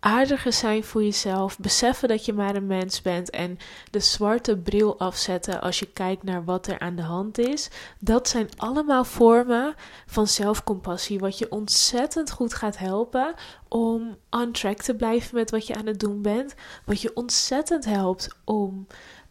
aardiger 0.06 0.52
zijn 0.52 0.84
voor 0.84 1.02
jezelf, 1.02 1.58
beseffen 1.58 2.08
dat 2.08 2.24
je 2.24 2.32
maar 2.32 2.54
een 2.54 2.66
mens 2.66 3.02
bent 3.02 3.30
en 3.30 3.58
de 3.90 4.00
zwarte 4.00 4.56
bril 4.56 4.98
afzetten 4.98 5.60
als 5.60 5.78
je 5.78 5.86
kijkt 5.86 6.22
naar 6.22 6.44
wat 6.44 6.66
er 6.66 6.78
aan 6.78 6.96
de 6.96 7.02
hand 7.02 7.38
is. 7.38 7.70
Dat 7.98 8.28
zijn 8.28 8.48
allemaal 8.56 9.04
vormen 9.04 9.74
van 10.06 10.26
zelfcompassie, 10.26 11.18
wat 11.18 11.38
je 11.38 11.50
ontzettend 11.50 12.30
goed 12.30 12.54
gaat 12.54 12.78
helpen 12.78 13.34
om 13.68 14.16
on 14.30 14.52
track 14.52 14.78
te 14.78 14.94
blijven 14.94 15.34
met 15.34 15.50
wat 15.50 15.66
je 15.66 15.74
aan 15.74 15.86
het 15.86 16.00
doen 16.00 16.22
bent, 16.22 16.54
wat 16.84 17.00
je 17.00 17.10
ontzettend 17.14 17.84
helpt 17.84 18.28
om 18.44 18.86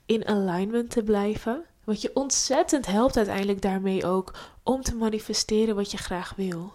in 0.05 0.27
alignment 0.27 0.89
te 0.89 1.03
blijven. 1.03 1.63
Wat 1.83 2.01
je 2.01 2.11
ontzettend 2.13 2.85
helpt 2.85 3.17
uiteindelijk 3.17 3.61
daarmee 3.61 4.05
ook 4.05 4.33
om 4.63 4.81
te 4.81 4.95
manifesteren 4.95 5.75
wat 5.75 5.91
je 5.91 5.97
graag 5.97 6.33
wil 6.35 6.73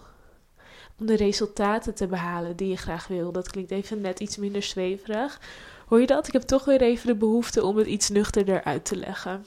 om 1.01 1.07
de 1.07 1.17
resultaten 1.17 1.95
te 1.95 2.07
behalen 2.07 2.57
die 2.57 2.69
je 2.69 2.77
graag 2.77 3.07
wil. 3.07 3.33
Dat 3.33 3.51
klinkt 3.51 3.71
even 3.71 4.01
net 4.01 4.21
iets 4.21 4.37
minder 4.37 4.63
zweverig. 4.63 5.41
Hoor 5.87 6.01
je 6.01 6.07
dat? 6.07 6.27
Ik 6.27 6.33
heb 6.33 6.43
toch 6.43 6.65
weer 6.65 6.81
even 6.83 7.07
de 7.07 7.15
behoefte 7.15 7.65
om 7.65 7.77
het 7.77 7.87
iets 7.87 8.09
nuchterder 8.09 8.65
uit 8.65 8.85
te 8.85 8.97
leggen. 8.97 9.47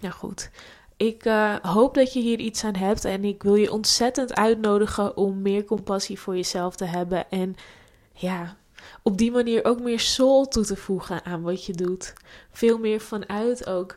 Nou 0.00 0.14
goed, 0.14 0.50
ik 0.96 1.24
uh, 1.24 1.56
hoop 1.56 1.94
dat 1.94 2.12
je 2.12 2.20
hier 2.20 2.38
iets 2.38 2.64
aan 2.64 2.76
hebt 2.76 3.04
en 3.04 3.24
ik 3.24 3.42
wil 3.42 3.54
je 3.54 3.72
ontzettend 3.72 4.34
uitnodigen 4.34 5.16
om 5.16 5.42
meer 5.42 5.64
compassie 5.64 6.20
voor 6.20 6.36
jezelf 6.36 6.76
te 6.76 6.84
hebben 6.84 7.30
en 7.30 7.56
ja, 8.12 8.56
op 9.02 9.18
die 9.18 9.30
manier 9.30 9.64
ook 9.64 9.80
meer 9.80 10.00
soul 10.00 10.48
toe 10.48 10.64
te 10.64 10.76
voegen 10.76 11.24
aan 11.24 11.42
wat 11.42 11.64
je 11.64 11.72
doet. 11.72 12.12
Veel 12.50 12.78
meer 12.78 13.00
vanuit 13.00 13.66
ook 13.66 13.96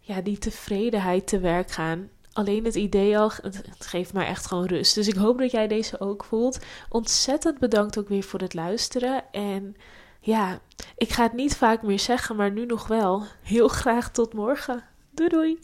ja, 0.00 0.20
die 0.20 0.38
tevredenheid 0.38 1.26
te 1.26 1.38
werk 1.38 1.70
gaan 1.70 2.10
alleen 2.40 2.64
het 2.64 2.74
idee 2.74 3.18
al, 3.18 3.30
het, 3.42 3.62
geeft 3.78 4.12
mij 4.12 4.26
echt 4.26 4.46
gewoon 4.46 4.66
rust. 4.66 4.94
Dus 4.94 5.08
ik 5.08 5.14
hoop 5.14 5.38
dat 5.38 5.50
jij 5.50 5.68
deze 5.68 6.00
ook 6.00 6.24
voelt. 6.24 6.58
Ontzettend 6.88 7.58
bedankt 7.58 7.98
ook 7.98 8.08
weer 8.08 8.22
voor 8.22 8.40
het 8.40 8.54
luisteren. 8.54 9.24
En 9.32 9.76
ja, 10.20 10.58
ik 10.96 11.10
ga 11.10 11.22
het 11.22 11.32
niet 11.32 11.56
vaak 11.56 11.82
meer 11.82 11.98
zeggen, 11.98 12.36
maar 12.36 12.50
nu 12.50 12.66
nog 12.66 12.86
wel. 12.86 13.22
Heel 13.42 13.68
graag 13.68 14.10
tot 14.10 14.34
morgen. 14.34 14.84
Doei 15.10 15.28
doei. 15.28 15.58